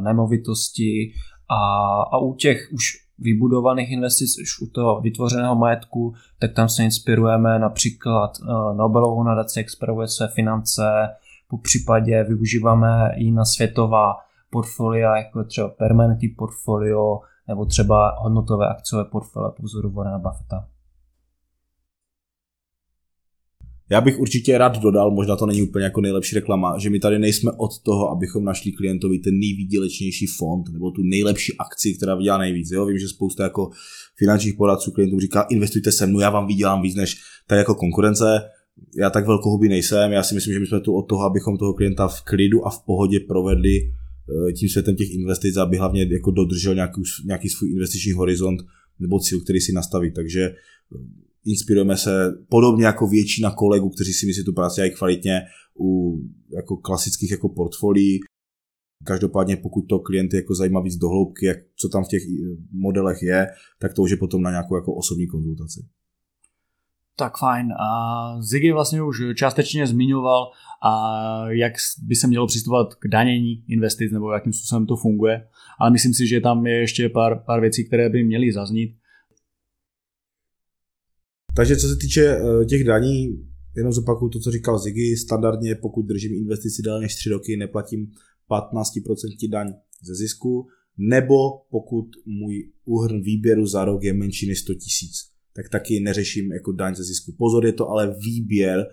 nemovitosti 0.00 1.12
a, 1.48 2.02
a 2.02 2.18
u 2.18 2.34
těch 2.34 2.68
už 2.72 3.08
vybudovaných 3.18 3.90
investic, 3.90 4.38
už 4.42 4.60
u 4.60 4.66
toho 4.66 5.00
vytvořeného 5.00 5.54
majetku, 5.54 6.14
tak 6.38 6.52
tam 6.52 6.68
se 6.68 6.84
inspirujeme 6.84 7.58
například 7.58 8.30
uh, 8.40 8.76
Nobelovou 8.76 9.22
nadaci, 9.22 9.58
jak 9.60 9.70
spravuje 9.70 10.08
své 10.08 10.28
finance, 10.28 11.08
po 11.48 11.58
případě 11.58 12.24
využíváme 12.24 13.10
i 13.16 13.30
na 13.30 13.44
světová 13.44 14.16
portfolia, 14.50 15.16
jako 15.16 15.44
třeba 15.44 15.68
permanentní 15.68 16.28
portfolio, 16.28 17.20
nebo 17.48 17.64
třeba 17.64 18.14
hodnotové 18.18 18.68
akciové 18.68 19.04
portfolio 19.04 19.52
po 19.56 19.62
vzoru 19.62 19.90
Warrena 19.90 20.18
Buffetta. 20.18 20.64
Já 23.90 24.00
bych 24.00 24.18
určitě 24.18 24.58
rád 24.58 24.78
dodal, 24.78 25.10
možná 25.10 25.36
to 25.36 25.46
není 25.46 25.62
úplně 25.62 25.84
jako 25.84 26.00
nejlepší 26.00 26.34
reklama, 26.34 26.78
že 26.78 26.90
my 26.90 26.98
tady 26.98 27.18
nejsme 27.18 27.50
od 27.56 27.82
toho, 27.82 28.10
abychom 28.10 28.44
našli 28.44 28.72
klientovi 28.72 29.18
ten 29.18 29.38
nejvýdělečnější 29.38 30.26
fond 30.26 30.72
nebo 30.72 30.90
tu 30.90 31.02
nejlepší 31.02 31.52
akci, 31.58 31.94
která 31.94 32.14
vydělá 32.14 32.38
nejvíc. 32.38 32.70
Jo? 32.70 32.86
Vím, 32.86 32.98
že 32.98 33.08
spousta 33.08 33.42
jako 33.42 33.70
finančních 34.18 34.54
poradců 34.54 34.90
klientů 34.90 35.20
říká, 35.20 35.42
investujte 35.42 35.92
se 35.92 36.06
mnou, 36.06 36.20
já 36.20 36.30
vám 36.30 36.46
vydělám 36.46 36.82
víc 36.82 36.96
než 36.96 37.16
tady 37.46 37.58
jako 37.58 37.74
konkurence. 37.74 38.40
Já 38.98 39.10
tak 39.10 39.26
velkohubý 39.26 39.68
nejsem, 39.68 40.12
já 40.12 40.22
si 40.22 40.34
myslím, 40.34 40.54
že 40.54 40.60
my 40.60 40.66
jsme 40.66 40.80
tu 40.80 40.94
od 40.94 41.02
toho, 41.02 41.22
abychom 41.24 41.58
toho 41.58 41.74
klienta 41.74 42.08
v 42.08 42.22
klidu 42.22 42.66
a 42.66 42.70
v 42.70 42.84
pohodě 42.86 43.20
provedli 43.20 43.78
eh, 43.78 44.52
tím 44.52 44.68
světem 44.68 44.96
těch 44.96 45.10
investic, 45.10 45.56
aby 45.56 45.76
hlavně 45.76 46.08
jako 46.12 46.30
dodržel 46.30 46.74
nějaký, 46.74 47.02
nějaký 47.26 47.48
svůj 47.48 47.70
investiční 47.70 48.12
horizont 48.12 48.60
nebo 49.00 49.20
cíl, 49.20 49.40
který 49.40 49.60
si 49.60 49.72
nastaví. 49.72 50.12
Takže 50.12 50.50
inspirujeme 51.48 51.96
se 51.96 52.32
podobně 52.48 52.86
jako 52.86 53.06
většina 53.06 53.50
kolegů, 53.50 53.90
kteří 53.90 54.12
si 54.12 54.26
myslí 54.26 54.44
tu 54.44 54.52
práci 54.52 54.76
dělají 54.76 54.92
kvalitně 54.92 55.40
u 55.80 56.18
jako 56.56 56.76
klasických 56.76 57.30
jako 57.30 57.48
portfolií. 57.48 58.20
Každopádně 59.04 59.56
pokud 59.56 59.82
to 59.82 59.98
klienty 59.98 60.36
jako 60.36 60.54
zajímá 60.54 60.80
víc 60.80 60.96
dohloubky, 60.96 61.46
jak, 61.46 61.58
co 61.76 61.88
tam 61.88 62.04
v 62.04 62.08
těch 62.08 62.22
modelech 62.72 63.22
je, 63.22 63.46
tak 63.80 63.94
to 63.94 64.02
už 64.02 64.10
je 64.10 64.16
potom 64.16 64.42
na 64.42 64.50
nějakou 64.50 64.76
jako 64.76 64.94
osobní 64.94 65.26
konzultaci. 65.26 65.86
Tak 67.16 67.38
fajn. 67.38 67.72
A 67.72 68.42
Ziggy 68.42 68.72
vlastně 68.72 69.02
už 69.02 69.22
částečně 69.34 69.86
zmiňoval, 69.86 70.50
a 70.82 71.50
jak 71.50 71.72
by 72.02 72.16
se 72.16 72.26
mělo 72.26 72.46
přistupovat 72.46 72.94
k 72.94 73.08
danění 73.08 73.64
investic 73.68 74.12
nebo 74.12 74.32
jakým 74.32 74.52
způsobem 74.52 74.86
to 74.86 74.96
funguje. 74.96 75.48
Ale 75.80 75.90
myslím 75.90 76.14
si, 76.14 76.26
že 76.26 76.40
tam 76.40 76.66
je 76.66 76.74
ještě 76.74 77.08
pár, 77.08 77.42
pár 77.46 77.60
věcí, 77.60 77.84
které 77.84 78.08
by 78.08 78.24
měly 78.24 78.52
zaznít. 78.52 78.96
Takže 81.58 81.76
co 81.76 81.88
se 81.88 81.96
týče 81.96 82.24
eh, 82.26 82.64
těch 82.64 82.84
daní, 82.84 83.46
jenom 83.76 83.92
zopakuju 83.92 84.30
to, 84.30 84.40
co 84.40 84.50
říkal 84.50 84.78
Ziggy, 84.78 85.16
standardně 85.16 85.74
pokud 85.74 86.02
držím 86.02 86.34
investici 86.34 86.82
déle 86.82 87.00
než 87.00 87.14
3 87.14 87.28
roky, 87.28 87.56
neplatím 87.56 88.10
15% 88.50 89.50
daň 89.50 89.74
ze 90.02 90.14
zisku, 90.14 90.66
nebo 90.98 91.36
pokud 91.70 92.06
můj 92.26 92.72
úhrn 92.84 93.22
výběru 93.22 93.66
za 93.66 93.84
rok 93.84 94.02
je 94.02 94.12
menší 94.12 94.48
než 94.48 94.60
100 94.60 94.74
tisíc, 94.74 95.12
tak 95.56 95.68
taky 95.68 96.00
neřeším 96.00 96.52
jako 96.52 96.72
daň 96.72 96.94
ze 96.94 97.04
zisku. 97.04 97.32
Pozor, 97.38 97.66
je 97.66 97.72
to 97.72 97.88
ale 97.88 98.16
výběr, 98.24 98.86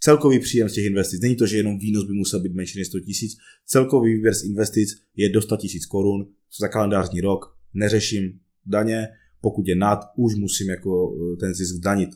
celkový 0.00 0.38
příjem 0.38 0.68
z 0.68 0.72
těch 0.72 0.84
investic. 0.84 1.20
Není 1.20 1.36
to, 1.36 1.46
že 1.46 1.56
jenom 1.56 1.78
výnos 1.78 2.04
by 2.04 2.12
musel 2.12 2.40
být 2.40 2.54
menší 2.54 2.78
než 2.78 2.86
100 2.86 3.00
tisíc. 3.00 3.32
Celkový 3.66 4.14
výběr 4.14 4.34
z 4.34 4.44
investic 4.44 4.88
je 5.16 5.28
do 5.28 5.42
100 5.42 5.56
tisíc 5.56 5.86
korun 5.86 6.26
za 6.60 6.68
kalendářní 6.68 7.20
rok. 7.20 7.58
Neřeším 7.74 8.40
daně, 8.66 9.08
pokud 9.44 9.68
je 9.68 9.74
nad, 9.74 10.00
už 10.16 10.34
musím 10.34 10.70
jako 10.70 10.92
eh, 11.14 11.36
ten 11.36 11.54
zisk 11.54 11.74
danit. 11.84 12.10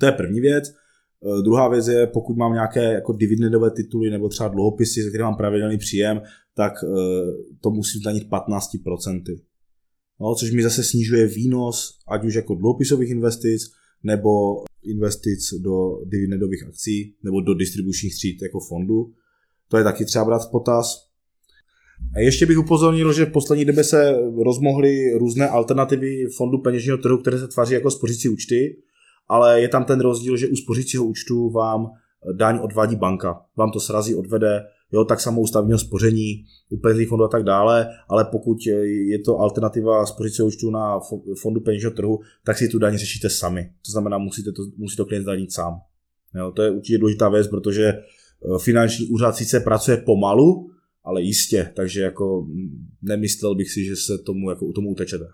To 0.00 0.06
je 0.06 0.12
první 0.12 0.40
věc. 0.40 0.64
Eh, 0.68 1.42
druhá 1.42 1.68
věc 1.68 1.86
je, 1.88 2.06
pokud 2.06 2.36
mám 2.36 2.52
nějaké 2.52 2.82
jako 2.92 3.12
dividendové 3.12 3.70
tituly 3.70 4.10
nebo 4.10 4.28
třeba 4.28 4.48
dluhopisy, 4.48 5.02
ze 5.02 5.08
kterých 5.08 5.24
mám 5.24 5.36
pravidelný 5.36 5.78
příjem, 5.78 6.20
tak 6.54 6.72
eh, 6.84 6.88
to 7.60 7.70
musím 7.70 8.02
danit 8.02 8.28
15%. 8.28 9.40
No, 10.20 10.34
což 10.34 10.50
mi 10.52 10.62
zase 10.62 10.84
snižuje 10.84 11.26
výnos, 11.26 11.98
ať 12.08 12.24
už 12.24 12.34
jako 12.34 12.54
dluhopisových 12.54 13.10
investic, 13.10 13.62
nebo 14.02 14.30
investic 14.82 15.54
do 15.60 16.00
dividendových 16.04 16.66
akcí, 16.68 17.14
nebo 17.24 17.40
do 17.40 17.54
distribučních 17.54 18.14
tříd 18.14 18.42
jako 18.42 18.60
fondu. 18.60 19.12
To 19.68 19.78
je 19.78 19.84
taky 19.84 20.04
třeba 20.04 20.24
brát 20.24 20.48
v 20.48 20.50
potaz. 20.50 21.07
Ještě 22.16 22.46
bych 22.46 22.58
upozornil, 22.58 23.12
že 23.12 23.24
v 23.24 23.32
poslední 23.32 23.64
době 23.64 23.84
se 23.84 24.14
rozmohly 24.44 25.18
různé 25.18 25.48
alternativy 25.48 26.26
fondu 26.36 26.58
peněžního 26.58 26.98
trhu, 26.98 27.18
které 27.18 27.38
se 27.38 27.48
tváří 27.48 27.74
jako 27.74 27.90
spořící 27.90 28.28
účty, 28.28 28.76
ale 29.28 29.60
je 29.60 29.68
tam 29.68 29.84
ten 29.84 30.00
rozdíl, 30.00 30.36
že 30.36 30.48
u 30.48 30.56
spořícího 30.56 31.04
účtu 31.04 31.50
vám 31.50 31.86
daň 32.32 32.58
odvádí 32.62 32.96
banka. 32.96 33.40
Vám 33.56 33.70
to 33.70 33.80
srazí, 33.80 34.14
odvede, 34.14 34.64
jo, 34.92 35.04
tak 35.04 35.20
samou 35.20 35.46
stavního 35.46 35.78
spoření, 35.78 36.44
u 36.70 36.76
penzijních 36.76 37.08
fondů 37.08 37.24
a 37.24 37.28
tak 37.28 37.44
dále, 37.44 37.88
ale 38.08 38.24
pokud 38.24 38.56
je 39.08 39.18
to 39.18 39.38
alternativa 39.38 40.06
spořícího 40.06 40.48
účtu 40.48 40.70
na 40.70 41.00
fondu 41.42 41.60
peněžního 41.60 41.92
trhu, 41.92 42.20
tak 42.44 42.58
si 42.58 42.68
tu 42.68 42.78
daň 42.78 42.96
řešíte 42.96 43.30
sami. 43.30 43.70
To 43.86 43.92
znamená, 43.92 44.18
musíte 44.18 44.52
to, 44.52 44.62
musí 44.76 44.96
to 44.96 45.04
klient 45.04 45.22
zdanit 45.22 45.52
sám. 45.52 45.74
Jo, 46.34 46.52
to 46.52 46.62
je 46.62 46.70
určitě 46.70 46.98
důležitá 46.98 47.28
věc, 47.28 47.48
protože 47.48 47.84
eh, 47.84 48.02
finanční 48.62 49.06
úřad 49.06 49.36
sice 49.36 49.60
pracuje 49.60 49.96
pomalu, 49.96 50.70
ale 51.08 51.22
jistě, 51.22 51.72
takže 51.76 52.00
jako 52.00 52.46
nemyslel 53.02 53.54
bych 53.54 53.70
si, 53.70 53.84
že 53.84 53.96
se 53.96 54.18
tomu, 54.26 54.50
jako, 54.50 54.72
tomu 54.72 54.90
utečete. 54.90 55.24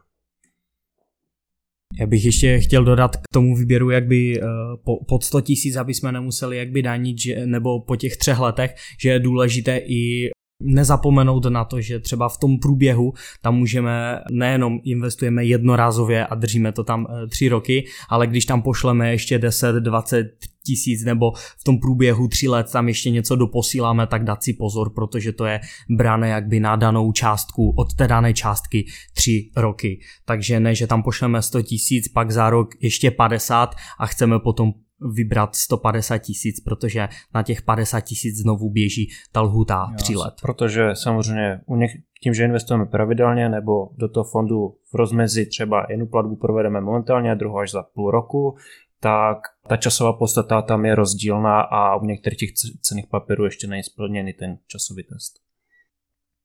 Já 2.00 2.06
bych 2.06 2.24
ještě 2.24 2.60
chtěl 2.60 2.84
dodat 2.84 3.16
k 3.16 3.22
tomu 3.32 3.56
výběru, 3.56 3.90
jak 3.90 4.06
by 4.06 4.40
uh, 4.40 4.46
po, 4.84 5.04
pod 5.04 5.24
100 5.24 5.40
tisíc, 5.40 5.76
aby 5.76 5.94
jsme 5.94 6.12
nemuseli 6.12 6.56
jak 6.56 6.70
by 6.70 6.82
danit, 6.82 7.20
že, 7.20 7.46
nebo 7.46 7.80
po 7.80 7.96
těch 7.96 8.16
třech 8.16 8.38
letech, 8.38 8.74
že 9.02 9.08
je 9.08 9.18
důležité 9.18 9.78
i 9.78 10.30
nezapomenout 10.62 11.44
na 11.44 11.64
to, 11.64 11.80
že 11.80 12.00
třeba 12.00 12.28
v 12.28 12.38
tom 12.38 12.58
průběhu 12.58 13.12
tam 13.42 13.56
můžeme 13.56 14.20
nejenom 14.30 14.80
investujeme 14.84 15.44
jednorázově 15.44 16.26
a 16.26 16.34
držíme 16.34 16.72
to 16.72 16.84
tam 16.84 17.06
eh, 17.10 17.26
tři 17.26 17.48
roky, 17.48 17.86
ale 18.08 18.26
když 18.26 18.44
tam 18.44 18.62
pošleme 18.62 19.10
ještě 19.10 19.38
10, 19.38 19.72
20 19.72 20.26
tisíc 20.66 21.04
nebo 21.04 21.32
v 21.32 21.64
tom 21.64 21.78
průběhu 21.78 22.28
tři 22.28 22.48
let 22.48 22.72
tam 22.72 22.88
ještě 22.88 23.10
něco 23.10 23.36
doposíláme, 23.36 24.06
tak 24.06 24.24
dát 24.24 24.42
si 24.42 24.52
pozor, 24.52 24.90
protože 24.94 25.32
to 25.32 25.44
je 25.44 25.60
bráno 25.90 26.26
jakby 26.26 26.60
na 26.60 26.76
danou 26.76 27.12
částku 27.12 27.74
od 27.76 27.94
té 27.94 28.08
dané 28.08 28.34
částky 28.34 28.86
tři 29.14 29.50
roky. 29.56 30.00
Takže 30.24 30.60
ne, 30.60 30.74
že 30.74 30.86
tam 30.86 31.02
pošleme 31.02 31.42
100 31.42 31.62
tisíc, 31.62 32.08
pak 32.08 32.30
za 32.30 32.50
rok 32.50 32.68
ještě 32.80 33.10
50 33.10 33.74
a 33.98 34.06
chceme 34.06 34.38
potom 34.38 34.72
vybrat 35.12 35.54
150 35.54 36.18
tisíc, 36.18 36.60
protože 36.60 37.08
na 37.34 37.42
těch 37.42 37.62
50 37.62 38.00
tisíc 38.00 38.36
znovu 38.36 38.70
běží 38.70 39.10
ta 39.32 39.40
lhuta 39.40 39.86
3 39.96 40.16
let. 40.16 40.34
Protože 40.42 40.90
samozřejmě 40.94 41.60
u 41.66 41.76
něch, 41.76 41.90
tím, 42.22 42.34
že 42.34 42.44
investujeme 42.44 42.86
pravidelně 42.86 43.48
nebo 43.48 43.88
do 43.96 44.08
toho 44.08 44.24
fondu 44.24 44.76
v 44.92 44.94
rozmezi 44.94 45.46
třeba 45.46 45.86
jednu 45.90 46.06
platbu 46.06 46.36
provedeme 46.36 46.80
momentálně, 46.80 47.34
druhou 47.34 47.58
až 47.58 47.70
za 47.70 47.82
půl 47.82 48.10
roku, 48.10 48.56
tak 49.00 49.38
ta 49.68 49.76
časová 49.76 50.12
podstata 50.12 50.62
tam 50.62 50.84
je 50.84 50.94
rozdílná 50.94 51.60
a 51.60 51.96
u 51.96 52.04
některých 52.04 52.38
těch 52.38 52.50
cených 52.80 53.06
papírů 53.06 53.44
ještě 53.44 53.66
není 53.66 53.82
splněný 53.82 54.32
ten 54.32 54.58
časový 54.66 55.02
test. 55.02 55.32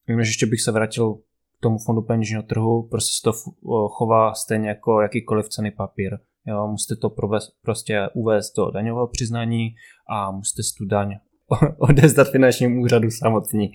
Vím, 0.07 0.23
že 0.23 0.29
ještě 0.29 0.45
bych 0.45 0.61
se 0.61 0.71
vrátil 0.71 1.13
k 1.13 1.61
tomu 1.61 1.77
fondu 1.85 2.01
peněžního 2.01 2.43
trhu, 2.43 2.87
prostě 2.87 3.11
se 3.11 3.23
to 3.23 3.31
chová 3.89 4.33
stejně 4.33 4.69
jako 4.69 5.01
jakýkoliv 5.01 5.49
cený 5.49 5.71
papír. 5.71 6.17
Jo, 6.49 6.67
musíte 6.67 6.95
to 6.95 7.09
provést, 7.09 7.51
prostě 7.61 7.99
uvést 8.13 8.53
do 8.57 8.71
daňového 8.71 9.07
přiznání 9.07 9.69
a 10.09 10.31
musíte 10.31 10.61
tu 10.77 10.85
daň 10.85 11.15
odezdat 11.77 12.31
finančnímu 12.31 12.81
úřadu 12.81 13.11
samotný. 13.11 13.71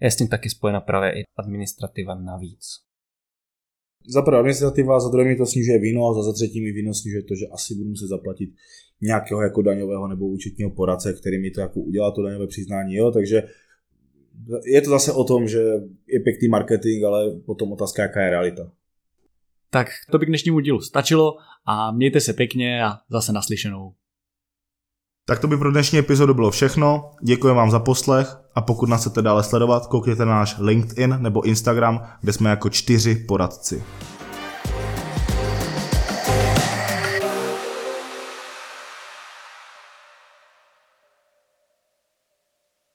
Je 0.00 0.10
s 0.10 0.16
tím 0.16 0.28
taky 0.28 0.50
spojena 0.50 0.80
právě 0.80 1.20
i 1.20 1.24
administrativa 1.38 2.14
navíc. 2.14 2.64
Za 4.08 4.22
prvé 4.22 4.38
administrativa, 4.38 5.00
za 5.00 5.08
druhé 5.08 5.28
mi 5.28 5.36
to 5.36 5.46
snižuje 5.46 5.78
víno 5.78 6.08
a 6.08 6.22
za 6.22 6.32
třetí 6.32 6.60
mi 6.60 6.72
víno 6.72 6.94
snižuje 6.94 7.22
to, 7.22 7.34
že 7.34 7.46
asi 7.52 7.74
budu 7.74 7.88
muset 7.88 8.06
zaplatit 8.06 8.50
nějakého 9.00 9.42
jako 9.42 9.62
daňového 9.62 10.08
nebo 10.08 10.28
účetního 10.28 10.70
poradce, 10.70 11.12
který 11.12 11.42
mi 11.42 11.50
to 11.50 11.60
jako 11.60 11.80
udělá 11.80 12.10
to 12.10 12.22
daňové 12.22 12.46
přiznání, 12.46 12.94
jo, 12.94 13.10
takže 13.10 13.42
je 14.64 14.80
to 14.80 14.90
zase 14.90 15.12
o 15.12 15.24
tom, 15.24 15.48
že 15.48 15.58
je 16.06 16.20
pěkný 16.20 16.48
marketing, 16.48 17.04
ale 17.04 17.40
potom 17.46 17.72
otázka, 17.72 18.02
jaká 18.02 18.22
je 18.22 18.30
realita. 18.30 18.72
Tak 19.74 19.88
to 20.10 20.18
by 20.18 20.26
k 20.26 20.28
dnešnímu 20.28 20.60
dílu 20.60 20.80
stačilo 20.80 21.32
a 21.66 21.90
mějte 21.90 22.20
se 22.20 22.32
pěkně 22.32 22.84
a 22.84 22.98
zase 23.10 23.32
naslyšenou. 23.32 23.94
Tak 25.26 25.38
to 25.38 25.48
by 25.48 25.56
pro 25.56 25.70
dnešní 25.70 25.98
epizodu 25.98 26.34
bylo 26.34 26.50
všechno. 26.50 27.10
Děkuji 27.22 27.54
vám 27.54 27.70
za 27.70 27.78
poslech 27.78 28.36
a 28.54 28.60
pokud 28.60 28.88
nás 28.88 29.00
chcete 29.00 29.22
dále 29.22 29.44
sledovat, 29.44 29.86
koukněte 29.86 30.24
na 30.24 30.34
náš 30.34 30.58
LinkedIn 30.58 31.16
nebo 31.18 31.42
Instagram, 31.42 32.08
kde 32.20 32.32
jsme 32.32 32.50
jako 32.50 32.70
čtyři 32.70 33.14
poradci. 33.14 33.82